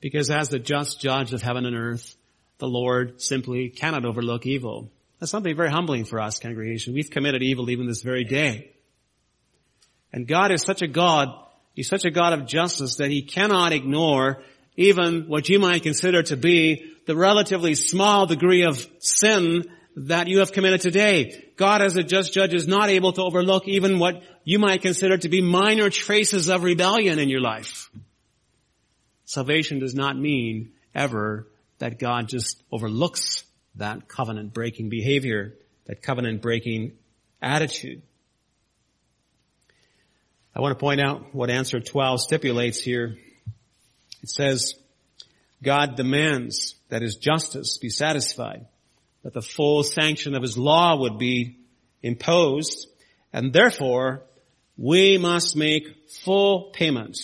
Because 0.00 0.30
as 0.30 0.48
the 0.48 0.60
just 0.60 1.00
judge 1.00 1.32
of 1.32 1.42
heaven 1.42 1.66
and 1.66 1.74
earth, 1.74 2.14
the 2.58 2.68
Lord 2.68 3.20
simply 3.20 3.70
cannot 3.70 4.04
overlook 4.04 4.46
evil. 4.46 4.88
That's 5.18 5.32
something 5.32 5.56
very 5.56 5.70
humbling 5.70 6.04
for 6.04 6.20
us, 6.20 6.38
congregation. 6.38 6.94
We've 6.94 7.10
committed 7.10 7.42
evil 7.42 7.70
even 7.70 7.88
this 7.88 8.02
very 8.02 8.24
day. 8.24 8.70
And 10.12 10.28
God 10.28 10.52
is 10.52 10.62
such 10.62 10.82
a 10.82 10.86
God, 10.86 11.28
He's 11.74 11.88
such 11.88 12.04
a 12.04 12.10
God 12.10 12.32
of 12.32 12.46
justice 12.46 12.96
that 12.96 13.10
He 13.10 13.22
cannot 13.22 13.72
ignore 13.72 14.42
even 14.76 15.24
what 15.26 15.48
you 15.48 15.58
might 15.58 15.82
consider 15.82 16.22
to 16.24 16.36
be 16.36 16.92
the 17.06 17.16
relatively 17.16 17.74
small 17.74 18.26
degree 18.26 18.64
of 18.64 18.86
sin 18.98 19.64
that 19.96 20.28
you 20.28 20.40
have 20.40 20.52
committed 20.52 20.80
today. 20.80 21.50
God 21.56 21.80
as 21.80 21.96
a 21.96 22.02
just 22.02 22.34
judge 22.34 22.52
is 22.52 22.68
not 22.68 22.90
able 22.90 23.12
to 23.14 23.22
overlook 23.22 23.66
even 23.66 23.98
what 23.98 24.22
you 24.44 24.58
might 24.58 24.82
consider 24.82 25.16
to 25.16 25.28
be 25.28 25.40
minor 25.40 25.88
traces 25.88 26.50
of 26.50 26.62
rebellion 26.62 27.18
in 27.18 27.30
your 27.30 27.40
life. 27.40 27.90
Salvation 29.24 29.78
does 29.78 29.94
not 29.94 30.16
mean 30.16 30.72
ever 30.94 31.48
that 31.78 31.98
God 31.98 32.28
just 32.28 32.62
overlooks 32.70 33.44
that 33.76 34.08
covenant 34.08 34.52
breaking 34.52 34.88
behavior, 34.88 35.54
that 35.86 36.02
covenant 36.02 36.42
breaking 36.42 36.92
attitude. 37.40 38.02
I 40.54 40.60
want 40.60 40.72
to 40.72 40.80
point 40.80 41.00
out 41.00 41.34
what 41.34 41.50
answer 41.50 41.80
12 41.80 42.20
stipulates 42.20 42.80
here. 42.80 43.16
It 44.26 44.30
says, 44.30 44.74
God 45.62 45.94
demands 45.94 46.74
that 46.88 47.00
his 47.00 47.14
justice 47.14 47.78
be 47.78 47.90
satisfied, 47.90 48.66
that 49.22 49.34
the 49.34 49.40
full 49.40 49.84
sanction 49.84 50.34
of 50.34 50.42
his 50.42 50.58
law 50.58 50.96
would 50.96 51.16
be 51.16 51.58
imposed, 52.02 52.88
and 53.32 53.52
therefore 53.52 54.24
we 54.76 55.16
must 55.16 55.54
make 55.54 56.10
full 56.10 56.72
payment, 56.72 57.18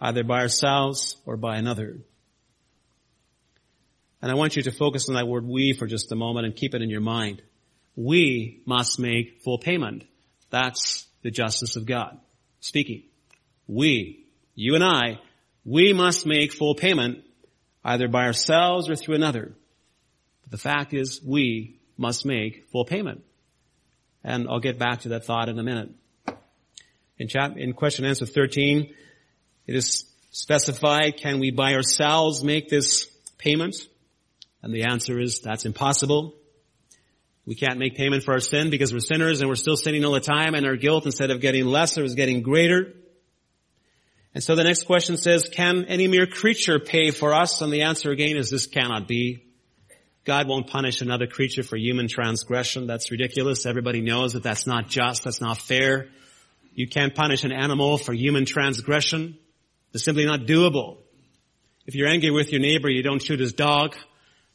either 0.00 0.24
by 0.24 0.40
ourselves 0.40 1.16
or 1.24 1.36
by 1.36 1.56
another. 1.56 1.98
And 4.20 4.32
I 4.32 4.34
want 4.34 4.56
you 4.56 4.62
to 4.64 4.72
focus 4.72 5.08
on 5.08 5.14
that 5.14 5.28
word 5.28 5.46
we 5.46 5.72
for 5.72 5.86
just 5.86 6.10
a 6.10 6.16
moment 6.16 6.46
and 6.46 6.56
keep 6.56 6.74
it 6.74 6.82
in 6.82 6.90
your 6.90 7.00
mind. 7.00 7.42
We 7.94 8.60
must 8.66 8.98
make 8.98 9.42
full 9.42 9.58
payment. 9.58 10.02
That's 10.50 11.06
the 11.22 11.30
justice 11.30 11.76
of 11.76 11.86
God 11.86 12.18
speaking. 12.58 13.04
We, 13.68 14.26
you 14.56 14.74
and 14.74 14.82
I, 14.82 15.20
we 15.68 15.92
must 15.92 16.24
make 16.24 16.54
full 16.54 16.74
payment 16.74 17.24
either 17.84 18.08
by 18.08 18.24
ourselves 18.24 18.88
or 18.88 18.96
through 18.96 19.16
another. 19.16 19.52
But 20.42 20.50
the 20.50 20.56
fact 20.58 20.94
is 20.94 21.20
we 21.22 21.78
must 21.98 22.24
make 22.24 22.68
full 22.72 22.86
payment. 22.86 23.22
And 24.24 24.48
I'll 24.48 24.60
get 24.60 24.78
back 24.78 25.00
to 25.00 25.10
that 25.10 25.26
thought 25.26 25.50
in 25.50 25.58
a 25.58 25.62
minute. 25.62 25.90
In, 27.18 27.28
chat, 27.28 27.58
in 27.58 27.74
question 27.74 28.06
answer 28.06 28.24
13, 28.24 28.94
it 29.66 29.74
is 29.74 30.06
specified, 30.30 31.18
can 31.18 31.38
we 31.38 31.50
by 31.50 31.74
ourselves 31.74 32.42
make 32.42 32.70
this 32.70 33.06
payment? 33.36 33.76
And 34.62 34.72
the 34.72 34.84
answer 34.84 35.20
is 35.20 35.40
that's 35.40 35.66
impossible. 35.66 36.34
We 37.44 37.54
can't 37.54 37.78
make 37.78 37.94
payment 37.94 38.24
for 38.24 38.32
our 38.32 38.40
sin 38.40 38.70
because 38.70 38.92
we're 38.92 39.00
sinners 39.00 39.40
and 39.40 39.50
we're 39.50 39.56
still 39.56 39.76
sinning 39.76 40.04
all 40.04 40.12
the 40.12 40.20
time 40.20 40.54
and 40.54 40.66
our 40.66 40.76
guilt 40.76 41.04
instead 41.04 41.30
of 41.30 41.40
getting 41.40 41.66
lesser 41.66 42.04
is 42.04 42.14
getting 42.14 42.40
greater. 42.42 42.94
And 44.38 44.44
so 44.44 44.54
the 44.54 44.62
next 44.62 44.84
question 44.84 45.16
says, 45.16 45.48
can 45.50 45.86
any 45.86 46.06
mere 46.06 46.28
creature 46.28 46.78
pay 46.78 47.10
for 47.10 47.34
us? 47.34 47.60
And 47.60 47.72
the 47.72 47.82
answer 47.82 48.12
again 48.12 48.36
is 48.36 48.50
this 48.50 48.68
cannot 48.68 49.08
be. 49.08 49.42
God 50.24 50.46
won't 50.46 50.68
punish 50.68 51.02
another 51.02 51.26
creature 51.26 51.64
for 51.64 51.76
human 51.76 52.06
transgression. 52.06 52.86
That's 52.86 53.10
ridiculous. 53.10 53.66
Everybody 53.66 54.00
knows 54.00 54.34
that 54.34 54.44
that's 54.44 54.64
not 54.64 54.86
just. 54.86 55.24
That's 55.24 55.40
not 55.40 55.58
fair. 55.58 56.06
You 56.72 56.86
can't 56.86 57.16
punish 57.16 57.42
an 57.42 57.50
animal 57.50 57.98
for 57.98 58.12
human 58.12 58.44
transgression. 58.44 59.36
It's 59.92 60.04
simply 60.04 60.24
not 60.24 60.42
doable. 60.42 60.98
If 61.86 61.96
you're 61.96 62.06
angry 62.06 62.30
with 62.30 62.52
your 62.52 62.60
neighbor, 62.60 62.88
you 62.88 63.02
don't 63.02 63.20
shoot 63.20 63.40
his 63.40 63.54
dog. 63.54 63.96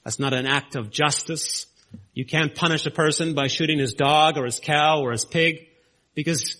That's 0.06 0.18
not 0.18 0.32
an 0.32 0.46
act 0.46 0.78
of 0.78 0.92
justice. 0.92 1.66
You 2.14 2.26
can't 2.26 2.56
punish 2.56 2.86
a 2.86 2.90
person 2.90 3.34
by 3.34 3.48
shooting 3.48 3.80
his 3.80 3.96
dog 3.96 4.38
or 4.38 4.46
his 4.46 4.62
cow 4.62 5.02
or 5.02 5.12
his 5.12 5.26
pig 5.26 5.68
because 6.16 6.56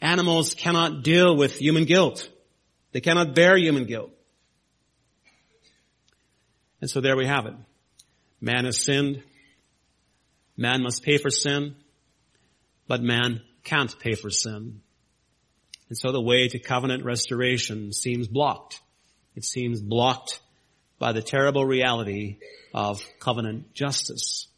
animals 0.00 0.54
cannot 0.54 1.02
deal 1.02 1.36
with 1.36 1.58
human 1.58 1.84
guilt. 1.84 2.30
They 2.96 3.02
cannot 3.02 3.34
bear 3.34 3.58
human 3.58 3.84
guilt. 3.84 4.10
And 6.80 6.88
so 6.88 7.02
there 7.02 7.14
we 7.14 7.26
have 7.26 7.44
it. 7.44 7.52
Man 8.40 8.64
has 8.64 8.82
sinned. 8.82 9.22
Man 10.56 10.82
must 10.82 11.02
pay 11.02 11.18
for 11.18 11.28
sin, 11.28 11.76
but 12.88 13.02
man 13.02 13.42
can't 13.64 13.94
pay 13.98 14.14
for 14.14 14.30
sin. 14.30 14.80
And 15.90 15.98
so 15.98 16.10
the 16.10 16.22
way 16.22 16.48
to 16.48 16.58
covenant 16.58 17.04
restoration 17.04 17.92
seems 17.92 18.28
blocked. 18.28 18.80
It 19.34 19.44
seems 19.44 19.82
blocked 19.82 20.40
by 20.98 21.12
the 21.12 21.20
terrible 21.20 21.66
reality 21.66 22.38
of 22.72 23.06
covenant 23.20 23.74
justice. 23.74 24.48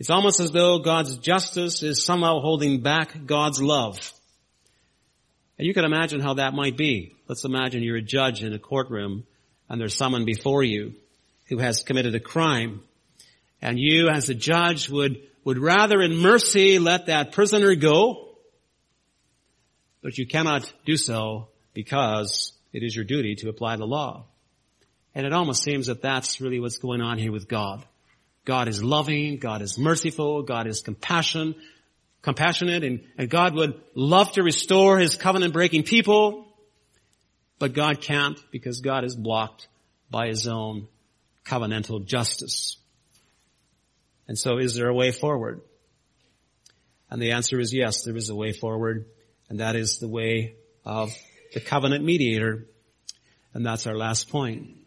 It's 0.00 0.10
almost 0.10 0.40
as 0.40 0.50
though 0.50 0.80
God's 0.80 1.18
justice 1.18 1.84
is 1.84 2.04
somehow 2.04 2.40
holding 2.40 2.80
back 2.80 3.26
God's 3.26 3.62
love. 3.62 4.12
And 5.64 5.68
you 5.68 5.72
can 5.72 5.86
imagine 5.86 6.20
how 6.20 6.34
that 6.34 6.52
might 6.52 6.76
be. 6.76 7.16
Let's 7.26 7.46
imagine 7.46 7.82
you're 7.82 7.96
a 7.96 8.02
judge 8.02 8.44
in 8.44 8.52
a 8.52 8.58
courtroom 8.58 9.24
and 9.66 9.80
there's 9.80 9.96
someone 9.96 10.26
before 10.26 10.62
you 10.62 10.92
who 11.46 11.56
has 11.56 11.82
committed 11.82 12.14
a 12.14 12.20
crime. 12.20 12.82
And 13.62 13.78
you 13.78 14.10
as 14.10 14.28
a 14.28 14.34
judge 14.34 14.90
would, 14.90 15.22
would 15.42 15.56
rather 15.56 16.02
in 16.02 16.18
mercy 16.18 16.78
let 16.78 17.06
that 17.06 17.32
prisoner 17.32 17.74
go, 17.76 18.36
but 20.02 20.18
you 20.18 20.26
cannot 20.26 20.70
do 20.84 20.98
so 20.98 21.48
because 21.72 22.52
it 22.74 22.82
is 22.82 22.94
your 22.94 23.06
duty 23.06 23.34
to 23.36 23.48
apply 23.48 23.76
the 23.76 23.86
law. 23.86 24.26
And 25.14 25.24
it 25.24 25.32
almost 25.32 25.62
seems 25.62 25.86
that 25.86 26.02
that's 26.02 26.42
really 26.42 26.60
what's 26.60 26.76
going 26.76 27.00
on 27.00 27.16
here 27.16 27.32
with 27.32 27.48
God. 27.48 27.82
God 28.44 28.68
is 28.68 28.84
loving, 28.84 29.38
God 29.38 29.62
is 29.62 29.78
merciful, 29.78 30.42
God 30.42 30.66
is 30.66 30.82
compassion, 30.82 31.54
compassionate, 32.24 32.82
and, 32.82 33.04
and 33.18 33.28
God 33.28 33.54
would 33.54 33.80
love 33.94 34.32
to 34.32 34.42
restore 34.42 34.98
His 34.98 35.14
covenant 35.14 35.52
breaking 35.52 35.82
people, 35.82 36.46
but 37.58 37.74
God 37.74 38.00
can't 38.00 38.38
because 38.50 38.80
God 38.80 39.04
is 39.04 39.14
blocked 39.14 39.68
by 40.10 40.28
His 40.28 40.48
own 40.48 40.88
covenantal 41.44 42.04
justice. 42.04 42.78
And 44.26 44.38
so 44.38 44.56
is 44.56 44.74
there 44.74 44.88
a 44.88 44.94
way 44.94 45.12
forward? 45.12 45.60
And 47.10 47.20
the 47.20 47.32
answer 47.32 47.60
is 47.60 47.74
yes, 47.74 48.04
there 48.04 48.16
is 48.16 48.30
a 48.30 48.34
way 48.34 48.52
forward, 48.52 49.04
and 49.50 49.60
that 49.60 49.76
is 49.76 49.98
the 49.98 50.08
way 50.08 50.56
of 50.84 51.14
the 51.52 51.60
covenant 51.60 52.04
mediator. 52.04 52.66
And 53.52 53.66
that's 53.66 53.86
our 53.86 53.96
last 53.96 54.30
point. 54.30 54.78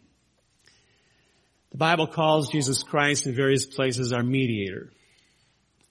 The 1.70 1.78
Bible 1.78 2.08
calls 2.08 2.50
Jesus 2.50 2.82
Christ 2.82 3.26
in 3.26 3.34
various 3.34 3.64
places 3.64 4.12
our 4.12 4.24
mediator. 4.24 4.90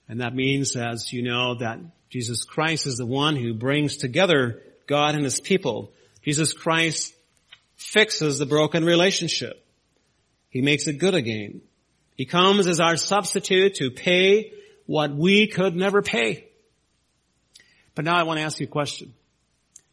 And 0.08 0.20
that 0.20 0.34
means, 0.34 0.74
as 0.74 1.12
you 1.12 1.22
know, 1.22 1.56
that 1.56 1.78
Jesus 2.08 2.44
Christ 2.44 2.86
is 2.86 2.96
the 2.96 3.06
one 3.06 3.36
who 3.36 3.52
brings 3.52 3.96
together 3.96 4.62
God 4.86 5.14
and 5.14 5.24
His 5.24 5.40
people. 5.40 5.92
Jesus 6.22 6.52
Christ 6.52 7.14
fixes 7.76 8.38
the 8.38 8.46
broken 8.46 8.84
relationship. 8.84 9.64
He 10.50 10.62
makes 10.62 10.86
it 10.86 10.98
good 10.98 11.14
again. 11.14 11.60
He 12.16 12.24
comes 12.24 12.66
as 12.66 12.80
our 12.80 12.96
substitute 12.96 13.74
to 13.74 13.90
pay 13.90 14.52
what 14.86 15.14
we 15.14 15.46
could 15.46 15.76
never 15.76 16.02
pay. 16.02 16.48
But 17.94 18.04
now 18.04 18.16
I 18.16 18.22
want 18.22 18.38
to 18.38 18.44
ask 18.44 18.58
you 18.58 18.66
a 18.66 18.70
question. 18.70 19.12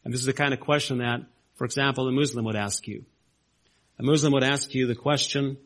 And 0.03 0.13
this 0.13 0.21
is 0.21 0.25
the 0.25 0.33
kind 0.33 0.53
of 0.53 0.59
question 0.59 0.99
that, 0.99 1.21
for 1.55 1.65
example, 1.65 2.07
a 2.07 2.11
Muslim 2.11 2.45
would 2.45 2.55
ask 2.55 2.87
you. 2.87 3.03
A 3.99 4.03
Muslim 4.03 4.33
would 4.33 4.43
ask 4.43 4.73
you 4.73 4.87
the 4.87 4.95
question, 4.95 5.57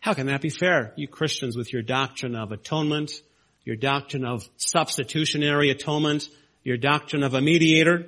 how 0.00 0.14
can 0.14 0.26
that 0.26 0.40
be 0.40 0.50
fair? 0.50 0.92
You 0.96 1.08
Christians 1.08 1.56
with 1.56 1.72
your 1.72 1.82
doctrine 1.82 2.36
of 2.36 2.52
atonement, 2.52 3.12
your 3.64 3.76
doctrine 3.76 4.24
of 4.24 4.48
substitutionary 4.56 5.70
atonement, 5.70 6.28
your 6.64 6.76
doctrine 6.76 7.22
of 7.22 7.34
a 7.34 7.40
mediator 7.40 8.06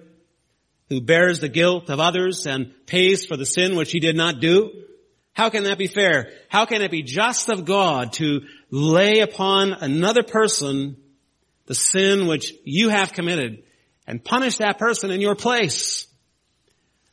who 0.88 1.01
bears 1.01 1.40
the 1.40 1.49
guilt 1.49 1.90
of 1.90 2.01
others 2.01 2.47
and 2.47 2.73
pays 2.87 3.25
for 3.25 3.37
the 3.37 3.47
sin 3.47 3.77
which 3.77 3.93
he 3.93 4.01
did 4.01 4.17
not 4.17 4.40
do. 4.40 4.71
How 5.33 5.51
can 5.51 5.64
that 5.64 5.79
be 5.79 5.87
fair? 5.87 6.31
How 6.49 6.67
can 6.67 6.83
it 6.83 6.90
be 6.90 7.03
just 7.03 7.49
of 7.49 7.64
God 7.64 8.12
to 8.14 8.43
lay 8.71 9.21
upon 9.21 9.73
another 9.73 10.23
person 10.23 10.97
the 11.67 11.75
sin 11.75 12.27
which 12.27 12.53
you 12.64 12.90
have 12.90 13.12
committed 13.12 13.64
and 14.07 14.23
punish 14.23 14.59
that 14.59 14.79
person 14.79 15.11
in 15.11 15.21
your 15.21 15.35
place? 15.35 16.07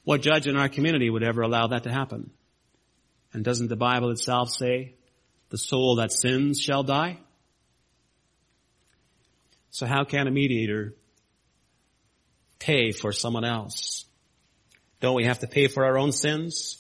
What 0.04 0.22
judge 0.22 0.48
in 0.48 0.58
our 0.58 0.70
community 0.70 1.10
would 1.10 1.24
ever 1.24 1.42
allow 1.42 1.68
that 1.68 1.84
to 1.84 1.92
happen? 1.92 2.32
And 3.34 3.44
doesn't 3.44 3.70
the 3.70 3.76
Bible 3.76 4.12
itself 4.12 4.50
say, 4.50 4.96
the 5.50 5.58
soul 5.58 5.96
that 5.96 6.12
sins 6.12 6.60
shall 6.60 6.84
die? 6.84 7.20
So 9.72 9.86
how 9.86 10.04
can 10.04 10.28
a 10.28 10.32
mediator 10.32 10.94
pay 12.60 12.92
for 12.92 13.12
someone 13.12 13.46
else? 13.46 14.06
Don't 15.00 15.16
we 15.16 15.26
have 15.26 15.40
to 15.40 15.48
pay 15.48 15.68
for 15.68 15.86
our 15.86 15.98
own 15.98 16.12
sins? 16.12 16.78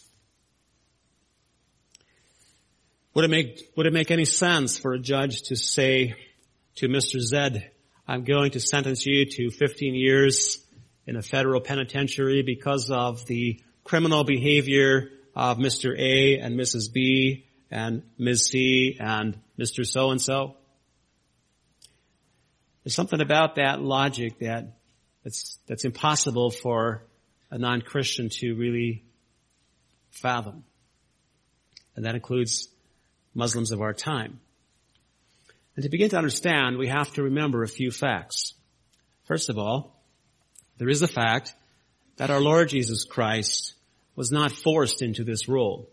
Would 3.13 3.25
it 3.25 3.29
make, 3.29 3.71
would 3.75 3.87
it 3.87 3.93
make 3.93 4.11
any 4.11 4.25
sense 4.25 4.77
for 4.77 4.93
a 4.93 4.99
judge 4.99 5.43
to 5.43 5.55
say 5.55 6.15
to 6.75 6.87
Mr. 6.87 7.19
Zed, 7.19 7.71
I'm 8.07 8.23
going 8.23 8.51
to 8.51 8.59
sentence 8.59 9.05
you 9.05 9.25
to 9.25 9.49
15 9.51 9.95
years 9.95 10.65
in 11.07 11.15
a 11.15 11.21
federal 11.21 11.61
penitentiary 11.61 12.41
because 12.41 12.89
of 12.91 13.25
the 13.25 13.61
criminal 13.83 14.23
behavior 14.23 15.09
of 15.35 15.57
Mr. 15.57 15.97
A 15.97 16.39
and 16.39 16.59
Mrs. 16.59 16.91
B 16.91 17.47
and 17.69 18.03
Ms. 18.17 18.47
C 18.47 18.97
and 18.99 19.39
Mr. 19.57 19.85
So 19.85 20.11
and 20.11 20.21
so? 20.21 20.57
There's 22.83 22.95
something 22.95 23.21
about 23.21 23.55
that 23.55 23.81
logic 23.81 24.39
that 24.39 24.77
that's, 25.23 25.59
that's 25.67 25.85
impossible 25.85 26.49
for 26.49 27.03
a 27.49 27.57
non-Christian 27.57 28.29
to 28.39 28.55
really 28.55 29.03
fathom. 30.09 30.63
And 31.95 32.05
that 32.05 32.15
includes 32.15 32.69
Muslims 33.33 33.71
of 33.71 33.81
our 33.81 33.93
time. 33.93 34.39
And 35.75 35.83
to 35.83 35.89
begin 35.89 36.09
to 36.09 36.17
understand, 36.17 36.77
we 36.77 36.87
have 36.87 37.11
to 37.13 37.23
remember 37.23 37.63
a 37.63 37.67
few 37.67 37.91
facts. 37.91 38.53
First 39.25 39.49
of 39.49 39.57
all, 39.57 40.01
there 40.77 40.89
is 40.89 40.99
the 40.99 41.07
fact 41.07 41.53
that 42.17 42.29
our 42.29 42.41
Lord 42.41 42.69
Jesus 42.69 43.05
Christ 43.05 43.73
was 44.15 44.31
not 44.31 44.51
forced 44.51 45.01
into 45.01 45.23
this 45.23 45.47
role. 45.47 45.89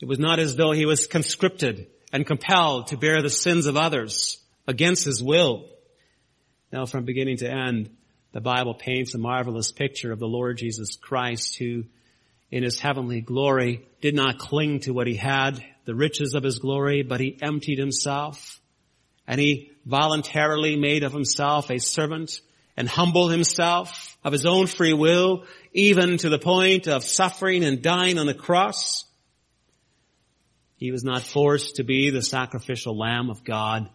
It 0.00 0.08
was 0.08 0.18
not 0.18 0.38
as 0.38 0.54
though 0.56 0.72
he 0.72 0.86
was 0.86 1.06
conscripted 1.06 1.88
and 2.12 2.26
compelled 2.26 2.88
to 2.88 2.96
bear 2.96 3.22
the 3.22 3.30
sins 3.30 3.66
of 3.66 3.76
others 3.76 4.38
against 4.68 5.04
his 5.04 5.22
will. 5.22 5.68
Now 6.74 6.86
from 6.86 7.04
beginning 7.04 7.36
to 7.36 7.48
end, 7.48 7.88
the 8.32 8.40
Bible 8.40 8.74
paints 8.74 9.14
a 9.14 9.18
marvelous 9.18 9.70
picture 9.70 10.10
of 10.10 10.18
the 10.18 10.26
Lord 10.26 10.58
Jesus 10.58 10.96
Christ 10.96 11.56
who 11.56 11.84
in 12.50 12.64
his 12.64 12.80
heavenly 12.80 13.20
glory 13.20 13.86
did 14.00 14.16
not 14.16 14.38
cling 14.38 14.80
to 14.80 14.92
what 14.92 15.06
he 15.06 15.14
had 15.14 15.64
the 15.84 15.94
riches 15.94 16.34
of 16.34 16.42
his 16.42 16.58
glory, 16.58 17.02
but 17.02 17.20
he 17.20 17.38
emptied 17.40 17.78
himself 17.78 18.60
and 19.24 19.40
he 19.40 19.70
voluntarily 19.86 20.74
made 20.74 21.04
of 21.04 21.12
himself 21.12 21.70
a 21.70 21.78
servant 21.78 22.40
and 22.76 22.88
humbled 22.88 23.30
himself 23.30 24.18
of 24.24 24.32
his 24.32 24.44
own 24.44 24.66
free 24.66 24.94
will, 24.94 25.44
even 25.72 26.18
to 26.18 26.28
the 26.28 26.40
point 26.40 26.88
of 26.88 27.04
suffering 27.04 27.62
and 27.62 27.82
dying 27.82 28.18
on 28.18 28.26
the 28.26 28.34
cross. 28.34 29.04
He 30.74 30.90
was 30.90 31.04
not 31.04 31.22
forced 31.22 31.76
to 31.76 31.84
be 31.84 32.10
the 32.10 32.20
sacrificial 32.20 32.98
lamb 32.98 33.30
of 33.30 33.44
God, 33.44 33.88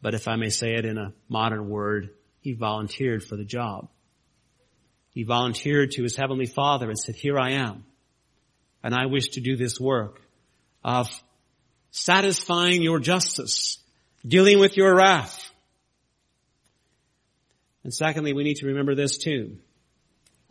but 0.00 0.14
if 0.14 0.28
I 0.28 0.36
may 0.36 0.50
say 0.50 0.74
it 0.74 0.84
in 0.84 0.98
a 0.98 1.12
modern 1.28 1.68
word, 1.68 2.10
he 2.40 2.52
volunteered 2.52 3.22
for 3.22 3.36
the 3.36 3.44
job. 3.44 3.88
He 5.10 5.24
volunteered 5.24 5.92
to 5.92 6.02
his 6.02 6.16
heavenly 6.16 6.46
father 6.46 6.88
and 6.88 6.98
said, 6.98 7.16
here 7.16 7.38
I 7.38 7.52
am. 7.52 7.84
And 8.82 8.94
I 8.94 9.06
wish 9.06 9.28
to 9.30 9.40
do 9.40 9.56
this 9.56 9.80
work 9.80 10.20
of 10.84 11.08
satisfying 11.90 12.82
your 12.82 13.00
justice, 13.00 13.78
dealing 14.26 14.60
with 14.60 14.76
your 14.76 14.94
wrath. 14.94 15.50
And 17.82 17.92
secondly, 17.92 18.32
we 18.32 18.44
need 18.44 18.58
to 18.58 18.66
remember 18.66 18.94
this 18.94 19.18
too, 19.18 19.56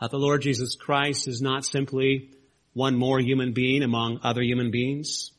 that 0.02 0.12
the 0.12 0.18
Lord 0.18 0.42
Jesus 0.42 0.76
Christ 0.76 1.28
is 1.28 1.42
not 1.42 1.64
simply 1.64 2.32
one 2.74 2.98
more 2.98 3.20
human 3.20 3.54
being 3.54 3.84
among 3.84 4.20
other 4.24 4.42
human 4.42 4.72
beings. 4.72 5.32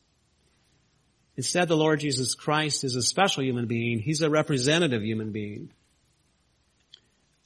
Instead, 1.39 1.69
the 1.69 1.77
Lord 1.77 2.01
Jesus 2.01 2.35
Christ 2.35 2.83
is 2.83 2.97
a 2.97 3.01
special 3.01 3.45
human 3.45 3.65
being. 3.65 3.99
He's 3.99 4.21
a 4.21 4.29
representative 4.29 5.01
human 5.01 5.31
being. 5.31 5.71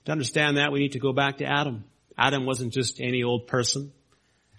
To 0.05 0.11
understand 0.11 0.57
that, 0.57 0.71
we 0.71 0.79
need 0.79 0.93
to 0.93 0.99
go 0.99 1.13
back 1.13 1.37
to 1.37 1.45
Adam. 1.45 1.83
Adam 2.17 2.47
wasn't 2.47 2.73
just 2.73 2.99
any 2.99 3.21
old 3.21 3.45
person. 3.45 3.93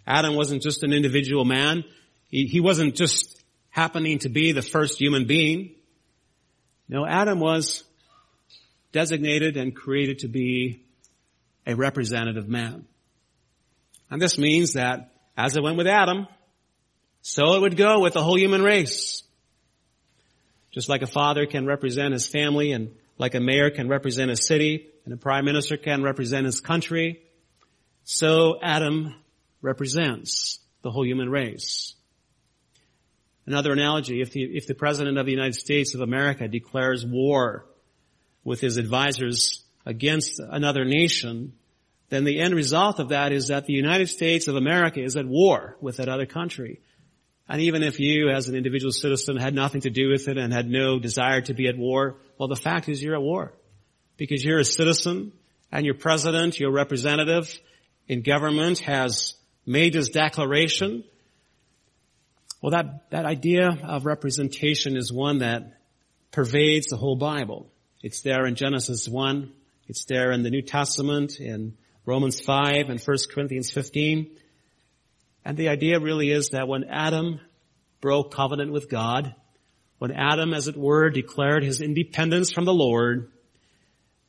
Adam 0.07 0.37
wasn't 0.37 0.63
just 0.63 0.85
an 0.85 0.93
individual 0.93 1.45
man. 1.45 1.83
He, 2.29 2.47
he 2.47 2.61
wasn't 2.61 2.95
just 2.95 3.43
happening 3.71 4.21
to 4.21 4.29
be 4.29 4.53
the 4.53 4.63
first 4.63 5.01
human 5.01 5.27
being. 5.27 5.75
No, 6.89 7.05
Adam 7.05 7.41
was 7.41 7.83
designated 8.93 9.57
and 9.57 9.75
created 9.75 10.21
to 10.21 10.29
be 10.29 10.85
a 11.67 11.75
representative 11.75 12.49
man. 12.49 12.87
And 14.13 14.23
this 14.23 14.39
means 14.39 14.75
that 14.75 15.11
as 15.37 15.57
it 15.57 15.63
went 15.65 15.77
with 15.77 15.89
Adam, 15.89 16.29
so 17.27 17.55
it 17.55 17.63
would 17.63 17.79
go 17.79 18.01
with 18.01 18.13
the 18.13 18.23
whole 18.23 18.39
human 18.39 18.63
race. 18.63 19.23
Just 20.73 20.91
like 20.91 21.01
a 21.01 21.07
father 21.07 21.47
can 21.47 21.65
represent 21.65 22.13
his 22.13 22.27
family 22.27 22.73
and 22.73 22.95
like 23.17 23.35
a 23.35 23.41
mayor 23.41 23.71
can 23.71 23.89
represent 23.89 24.31
a 24.31 24.37
city 24.37 24.89
and 25.07 25.15
a 25.15 25.17
prime 25.17 25.47
minister 25.47 25.79
can 25.79 26.03
represent 26.03 26.45
his 26.45 26.61
country, 26.61 27.23
so 28.05 28.59
Adam 28.63 29.15
represents 29.63 30.61
the 30.83 30.91
whole 30.91 31.07
human 31.07 31.31
race. 31.31 31.95
Another 33.47 33.73
analogy, 33.73 34.21
if 34.21 34.33
the, 34.33 34.43
if 34.43 34.67
the 34.67 34.75
President 34.75 35.17
of 35.17 35.25
the 35.25 35.33
United 35.33 35.55
States 35.55 35.95
of 35.95 36.03
America 36.03 36.47
declares 36.47 37.07
war 37.07 37.65
with 38.43 38.61
his 38.61 38.77
advisors 38.77 39.65
against 39.87 40.41
another 40.41 40.85
nation, 40.85 41.55
then 42.11 42.25
the 42.25 42.39
end 42.39 42.55
result 42.55 42.99
of 42.99 43.09
that 43.09 43.33
is 43.33 43.49
that 43.49 43.65
the 43.65 43.73
United 43.73 44.11
States 44.11 44.47
of 44.47 44.57
America 44.57 45.03
is 45.03 45.17
at 45.17 45.25
war 45.25 45.79
with 45.81 45.97
that 45.97 46.11
other 46.11 46.27
country. 46.27 46.81
And 47.49 47.61
even 47.61 47.83
if 47.83 48.01
you 48.01 48.31
as 48.31 48.49
an 48.49 48.55
individual 48.55 48.93
citizen 48.93 49.37
had 49.37 49.55
nothing 49.55 49.83
to 49.83 49.91
do 49.91 50.09
with 50.09 50.29
it 50.29 50.39
and 50.39 50.53
had 50.53 50.69
no 50.69 50.99
desire 50.99 51.43
to 51.43 51.55
be 51.55 51.69
at 51.69 51.77
war, 51.77 52.17
well 52.39 52.49
the 52.49 52.57
fact 52.57 52.89
is 52.89 53.03
you're 53.03 53.17
at 53.17 53.23
war. 53.23 53.53
Because 54.17 54.43
you're 54.45 54.61
a 54.61 54.65
citizen 54.65 55.33
and 55.71 55.85
your 55.85 55.95
president, 55.95 56.59
your 56.59 56.73
representative 56.73 57.59
in 58.09 58.23
government 58.23 58.79
has 58.81 59.35
made 59.67 59.93
this 59.93 60.09
declaration. 60.09 61.05
Well 62.63 62.71
that, 62.71 63.11
that 63.11 63.27
idea 63.27 63.69
of 63.83 64.07
representation 64.07 64.97
is 64.97 65.13
one 65.13 65.39
that 65.39 65.81
pervades 66.31 66.87
the 66.87 66.97
whole 66.97 67.17
Bible. 67.17 67.71
It's 68.03 68.23
there 68.23 68.47
in 68.47 68.55
Genesis 68.55 69.07
1. 69.07 69.53
It's 69.87 70.07
there 70.07 70.33
in 70.33 70.43
the 70.43 70.51
New 70.51 70.63
Testament 70.63 71.41
in 71.41 71.77
Romans 72.07 72.41
5 72.41 72.89
and 72.89 73.01
1 73.01 73.17
Corinthians 73.31 73.71
15. 73.71 74.31
And 75.45 75.57
the 75.57 75.69
idea 75.69 76.01
really 76.01 76.31
is 76.31 76.51
that 76.51 76.69
when 76.69 76.85
Adam 76.85 77.41
broke 78.01 78.33
covenant 78.33 78.73
with 78.73 78.89
God, 78.89 79.35
when 79.99 80.11
Adam, 80.11 80.53
as 80.53 80.69
it 80.69 80.77
were, 80.77 81.11
declared 81.11 81.63
his 81.63 81.81
independence 81.81 82.53
from 82.53 82.65
the 82.65 82.75
Lord, 82.75 83.31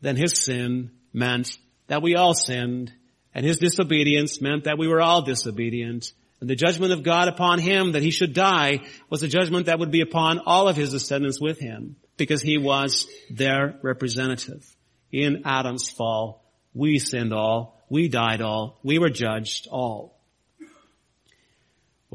then 0.02 0.16
his 0.16 0.44
sin 0.44 0.92
meant 1.14 1.58
that 1.88 2.02
we 2.02 2.16
all 2.16 2.34
sinned, 2.34 2.94
and 3.34 3.46
his 3.46 3.60
disobedience 3.60 4.42
meant 4.42 4.66
that 4.66 4.78
we 4.78 4.88
were 4.88 5.02
all 5.02 5.22
disobedient. 5.22 6.12
And 6.40 6.50
the 6.50 6.56
judgment 6.56 6.94
of 6.94 7.04
God 7.04 7.28
upon 7.28 7.60
him 7.60 7.94
that 7.94 8.04
he 8.04 8.12
should 8.12 8.34
die 8.34 8.80
was 9.10 9.24
a 9.24 9.28
judgment 9.28 9.66
that 9.68 9.80
would 9.80 9.92
be 9.92 10.02
upon 10.02 10.40
all 10.46 10.68
of 10.68 10.76
his 10.76 10.92
descendants 10.92 11.42
with 11.42 11.60
him, 11.60 11.96
because 12.18 12.42
he 12.42 12.58
was 12.58 13.08
their 13.30 13.80
representative. 13.82 14.66
In 15.12 15.44
Adam's 15.46 15.90
fall, 15.90 16.44
we 16.74 17.00
sinned 17.00 17.34
all, 17.34 17.86
we 17.90 18.08
died 18.10 18.42
all, 18.42 18.80
we 18.84 19.00
were 19.00 19.10
judged 19.10 19.68
all. 19.72 20.15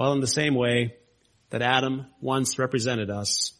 Well, 0.01 0.15
in 0.15 0.21
the 0.21 0.27
same 0.27 0.55
way 0.55 0.95
that 1.51 1.61
Adam 1.61 2.07
once 2.23 2.59
represented 2.59 3.11
us, 3.11 3.53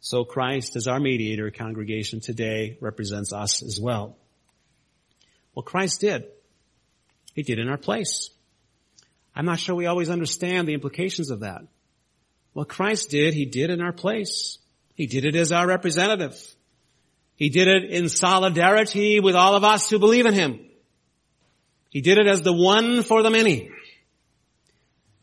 so 0.00 0.24
Christ 0.24 0.74
as 0.74 0.88
our 0.88 0.98
mediator 0.98 1.52
congregation 1.52 2.18
today 2.18 2.76
represents 2.80 3.32
us 3.32 3.62
as 3.62 3.78
well. 3.80 4.16
Well, 5.54 5.62
Christ 5.62 6.00
did. 6.00 6.24
He 7.36 7.44
did 7.44 7.60
in 7.60 7.68
our 7.68 7.76
place. 7.76 8.30
I'm 9.36 9.44
not 9.44 9.60
sure 9.60 9.76
we 9.76 9.86
always 9.86 10.10
understand 10.10 10.66
the 10.66 10.74
implications 10.74 11.30
of 11.30 11.40
that. 11.40 11.62
What 12.54 12.68
Christ 12.68 13.10
did, 13.10 13.32
He 13.32 13.44
did 13.44 13.70
in 13.70 13.80
our 13.80 13.92
place. 13.92 14.58
He 14.96 15.06
did 15.06 15.24
it 15.24 15.36
as 15.36 15.52
our 15.52 15.64
representative. 15.64 16.36
He 17.36 17.50
did 17.50 17.68
it 17.68 17.84
in 17.84 18.08
solidarity 18.08 19.20
with 19.20 19.36
all 19.36 19.54
of 19.54 19.62
us 19.62 19.88
who 19.88 20.00
believe 20.00 20.26
in 20.26 20.34
Him. 20.34 20.58
He 21.90 22.00
did 22.00 22.18
it 22.18 22.26
as 22.26 22.42
the 22.42 22.52
one 22.52 23.04
for 23.04 23.22
the 23.22 23.30
many. 23.30 23.70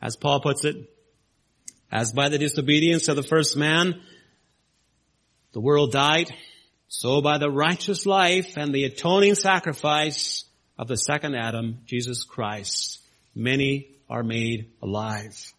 As 0.02 0.16
Paul 0.16 0.42
puts 0.42 0.66
it, 0.66 0.76
as 1.92 2.12
by 2.12 2.30
the 2.30 2.38
disobedience 2.38 3.08
of 3.08 3.16
the 3.16 3.24
first 3.24 3.56
man, 3.56 4.02
the 5.52 5.60
world 5.60 5.92
died, 5.92 6.34
so 6.88 7.22
by 7.22 7.38
the 7.38 7.50
righteous 7.50 8.06
life 8.06 8.58
and 8.58 8.74
the 8.74 8.86
atoning 8.86 9.36
sacrifice 9.36 10.46
of 10.78 10.88
the 10.88 10.98
second 10.98 11.36
Adam, 11.36 11.80
Jesus 11.86 12.24
Christ, 12.24 13.00
many 13.36 13.90
are 14.10 14.24
made 14.24 14.72
alive. 14.82 15.54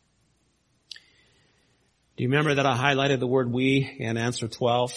Do 2.17 2.25
you 2.25 2.29
remember 2.29 2.57
that 2.57 2.67
I 2.67 2.77
highlighted 2.77 3.21
the 3.21 3.27
word 3.27 3.51
we 3.51 3.97
in 3.99 4.17
answer 4.17 4.49
12? 4.49 4.93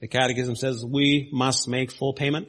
The 0.00 0.08
catechism 0.08 0.54
says 0.54 0.84
we 0.84 1.28
must 1.32 1.68
make 1.68 1.90
full 1.90 2.12
payment. 2.12 2.48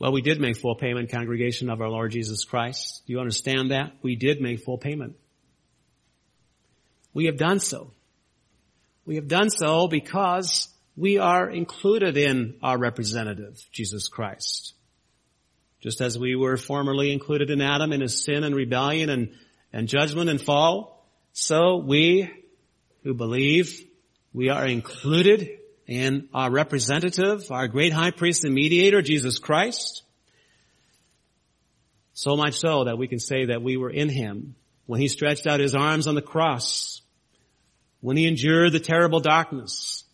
Well, 0.00 0.12
we 0.12 0.22
did 0.22 0.40
make 0.40 0.56
full 0.56 0.76
payment, 0.76 1.10
congregation 1.10 1.68
of 1.68 1.82
our 1.82 1.90
Lord 1.90 2.10
Jesus 2.10 2.44
Christ. 2.44 3.02
Do 3.06 3.12
you 3.12 3.20
understand 3.20 3.70
that? 3.70 3.92
We 4.00 4.16
did 4.16 4.40
make 4.40 4.64
full 4.64 4.78
payment. 4.78 5.16
We 7.12 7.26
have 7.26 7.36
done 7.36 7.60
so. 7.60 7.92
We 9.04 9.16
have 9.16 9.28
done 9.28 9.50
so 9.50 9.88
because 9.88 10.68
we 10.96 11.18
are 11.18 11.50
included 11.50 12.16
in 12.16 12.56
our 12.62 12.78
representative, 12.78 13.62
Jesus 13.72 14.08
Christ. 14.08 14.72
Just 15.82 16.00
as 16.00 16.18
we 16.18 16.34
were 16.34 16.56
formerly 16.56 17.12
included 17.12 17.50
in 17.50 17.60
Adam 17.60 17.92
in 17.92 18.00
his 18.00 18.24
sin 18.24 18.42
and 18.42 18.54
rebellion 18.54 19.10
and, 19.10 19.34
and 19.70 19.86
judgment 19.86 20.30
and 20.30 20.40
fall, 20.40 21.06
so 21.34 21.76
we 21.76 22.30
who 23.02 23.12
believe, 23.12 23.86
we 24.32 24.48
are 24.48 24.66
included 24.66 25.59
in 25.90 26.28
our 26.32 26.48
representative, 26.48 27.50
our 27.50 27.66
great 27.66 27.92
high 27.92 28.12
priest 28.12 28.44
and 28.44 28.54
mediator, 28.54 29.02
Jesus 29.02 29.40
Christ. 29.40 30.04
So 32.14 32.36
much 32.36 32.60
so 32.60 32.84
that 32.84 32.96
we 32.96 33.08
can 33.08 33.18
say 33.18 33.46
that 33.46 33.60
we 33.60 33.76
were 33.76 33.90
in 33.90 34.08
him 34.08 34.54
when 34.86 35.00
he 35.00 35.08
stretched 35.08 35.48
out 35.48 35.58
his 35.58 35.74
arms 35.74 36.06
on 36.06 36.14
the 36.14 36.22
cross, 36.22 37.02
when 38.00 38.16
he 38.16 38.28
endured 38.28 38.70
the 38.70 38.78
terrible 38.78 39.18
darkness, 39.18 40.04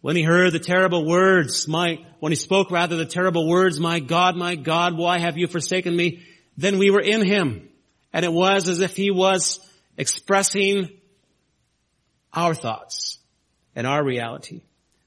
when 0.00 0.16
he 0.16 0.22
heard 0.22 0.54
the 0.54 0.58
terrible 0.58 1.06
words, 1.06 1.68
my, 1.68 1.98
when 2.18 2.32
he 2.32 2.36
spoke 2.36 2.70
rather 2.70 2.96
the 2.96 3.04
terrible 3.04 3.46
words, 3.46 3.78
my 3.78 4.00
God, 4.00 4.36
my 4.36 4.54
God, 4.54 4.96
why 4.96 5.18
have 5.18 5.36
you 5.36 5.46
forsaken 5.46 5.94
me? 5.94 6.22
Then 6.56 6.78
we 6.78 6.90
were 6.90 7.00
in 7.00 7.26
him. 7.26 7.68
And 8.10 8.24
it 8.24 8.32
was 8.32 8.68
as 8.68 8.80
if 8.80 8.96
he 8.96 9.10
was 9.10 9.60
expressing 9.98 10.88
our 12.32 12.54
thoughts 12.54 13.18
and 13.76 13.86
our 13.86 14.02
reality. 14.02 14.62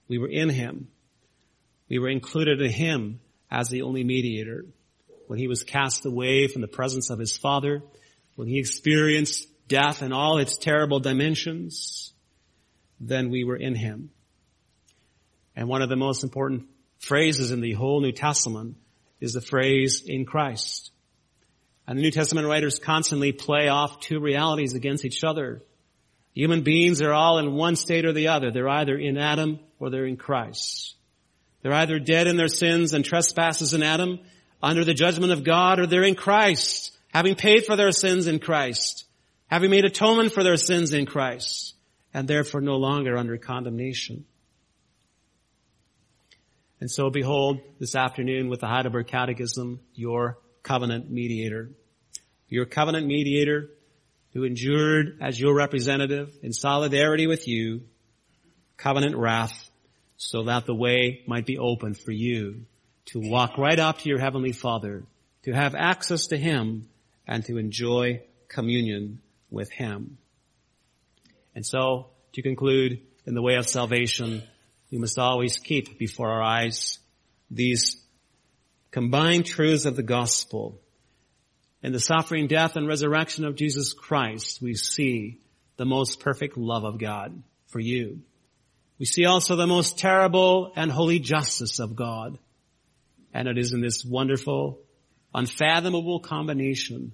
We 0.07 0.17
were 0.17 0.29
in 0.29 0.49
Him. 0.49 0.87
We 1.89 1.99
were 1.99 2.09
included 2.09 2.61
in 2.61 2.71
Him 2.71 3.19
as 3.49 3.69
the 3.69 3.83
only 3.83 4.03
mediator. 4.03 4.65
When 5.27 5.39
He 5.39 5.47
was 5.47 5.63
cast 5.63 6.05
away 6.05 6.47
from 6.47 6.61
the 6.61 6.67
presence 6.67 7.09
of 7.09 7.19
His 7.19 7.35
Father, 7.35 7.81
when 8.35 8.47
He 8.47 8.59
experienced 8.59 9.47
death 9.67 10.01
in 10.01 10.13
all 10.13 10.37
its 10.37 10.57
terrible 10.57 10.99
dimensions, 10.99 12.13
then 12.99 13.29
we 13.29 13.43
were 13.43 13.57
in 13.57 13.75
Him. 13.75 14.11
And 15.55 15.67
one 15.67 15.81
of 15.81 15.89
the 15.89 15.95
most 15.95 16.23
important 16.23 16.67
phrases 16.99 17.51
in 17.51 17.61
the 17.61 17.73
whole 17.73 18.01
New 18.01 18.11
Testament 18.11 18.77
is 19.19 19.33
the 19.33 19.41
phrase 19.41 20.03
in 20.05 20.25
Christ. 20.25 20.91
And 21.87 21.97
the 21.97 22.03
New 22.03 22.11
Testament 22.11 22.47
writers 22.47 22.79
constantly 22.79 23.31
play 23.31 23.69
off 23.69 23.99
two 23.99 24.19
realities 24.19 24.73
against 24.73 25.05
each 25.05 25.23
other. 25.23 25.63
Human 26.37 26.61
beings 26.61 27.01
are 27.01 27.13
all 27.13 27.39
in 27.39 27.55
one 27.55 27.75
state 27.75 28.05
or 28.05 28.13
the 28.13 28.27
other. 28.27 28.51
They're 28.51 28.69
either 28.69 28.95
in 28.95 29.17
Adam 29.17 29.59
or 29.79 29.89
they're 29.89 30.05
in 30.05 30.17
Christ. 30.17 30.93
They're 31.63 31.73
either 31.73 31.97
dead 31.97 32.27
in 32.27 32.37
their 32.37 32.47
sins 32.47 32.93
and 32.93 33.03
trespasses 33.03 33.73
in 33.73 33.81
Adam 33.81 34.19
under 34.61 34.85
the 34.85 34.93
judgment 34.93 35.31
of 35.31 35.43
God 35.43 35.79
or 35.79 35.87
they're 35.87 36.03
in 36.03 36.13
Christ, 36.13 36.95
having 37.11 37.33
paid 37.33 37.65
for 37.65 37.75
their 37.75 37.91
sins 37.91 38.27
in 38.27 38.37
Christ, 38.37 39.05
having 39.47 39.71
made 39.71 39.83
atonement 39.83 40.31
for 40.31 40.43
their 40.43 40.57
sins 40.57 40.93
in 40.93 41.07
Christ, 41.07 41.73
and 42.13 42.27
therefore 42.27 42.61
no 42.61 42.75
longer 42.75 43.17
under 43.17 43.35
condemnation. 43.37 44.23
And 46.79 46.91
so 46.91 47.09
behold, 47.09 47.61
this 47.79 47.95
afternoon 47.95 48.47
with 48.47 48.59
the 48.59 48.67
Heidelberg 48.67 49.07
Catechism, 49.07 49.79
your 49.95 50.37
covenant 50.61 51.09
mediator. 51.09 51.71
Your 52.47 52.67
covenant 52.67 53.07
mediator 53.07 53.71
who 54.37 54.43
endured 54.43 55.17
as 55.19 55.39
your 55.39 55.55
representative 55.55 56.31
in 56.43 56.53
solidarity 56.53 57.25
with 57.25 57.47
you 57.47 57.81
covenant 58.77 59.17
wrath 59.17 59.67
so 60.17 60.43
that 60.43 60.67
the 60.67 60.75
way 60.75 61.23
might 61.25 61.47
be 61.47 61.57
open 61.57 61.95
for 61.95 62.11
you 62.11 62.61
to 63.05 63.19
walk 63.19 63.57
right 63.57 63.79
up 63.79 63.97
to 63.97 64.09
your 64.09 64.19
heavenly 64.19 64.51
father, 64.51 65.03
to 65.41 65.53
have 65.53 65.73
access 65.73 66.27
to 66.27 66.37
him 66.37 66.87
and 67.27 67.45
to 67.45 67.57
enjoy 67.57 68.21
communion 68.47 69.23
with 69.49 69.71
him. 69.71 70.19
And 71.55 71.65
so 71.65 72.11
to 72.33 72.43
conclude 72.43 73.01
in 73.25 73.33
the 73.33 73.41
way 73.41 73.55
of 73.55 73.67
salvation, 73.67 74.43
we 74.91 74.99
must 74.99 75.17
always 75.17 75.57
keep 75.57 75.97
before 75.97 76.29
our 76.29 76.43
eyes 76.43 76.99
these 77.49 77.99
combined 78.91 79.47
truths 79.47 79.85
of 79.85 79.95
the 79.95 80.03
gospel 80.03 80.79
in 81.83 81.93
the 81.93 81.99
suffering, 81.99 82.47
death, 82.47 82.75
and 82.75 82.87
resurrection 82.87 83.45
of 83.45 83.55
Jesus 83.55 83.93
Christ, 83.93 84.61
we 84.61 84.73
see 84.73 85.39
the 85.77 85.85
most 85.85 86.19
perfect 86.19 86.57
love 86.57 86.83
of 86.83 86.97
God 86.97 87.43
for 87.67 87.79
you. 87.79 88.21
We 88.99 89.05
see 89.05 89.25
also 89.25 89.55
the 89.55 89.67
most 89.67 89.99
terrible 89.99 90.73
and 90.75 90.91
holy 90.91 91.19
justice 91.19 91.79
of 91.79 91.95
God. 91.95 92.39
And 93.33 93.47
it 93.47 93.57
is 93.57 93.73
in 93.73 93.81
this 93.81 94.03
wonderful, 94.03 94.79
unfathomable 95.33 96.19
combination 96.19 97.11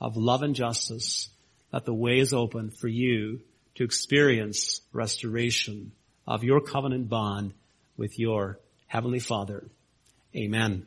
of 0.00 0.16
love 0.16 0.42
and 0.42 0.54
justice 0.54 1.28
that 1.72 1.84
the 1.84 1.94
way 1.94 2.18
is 2.18 2.32
open 2.32 2.70
for 2.70 2.86
you 2.86 3.40
to 3.74 3.84
experience 3.84 4.80
restoration 4.92 5.90
of 6.26 6.44
your 6.44 6.60
covenant 6.60 7.08
bond 7.08 7.52
with 7.96 8.18
your 8.18 8.60
Heavenly 8.86 9.18
Father. 9.18 9.68
Amen. 10.36 10.86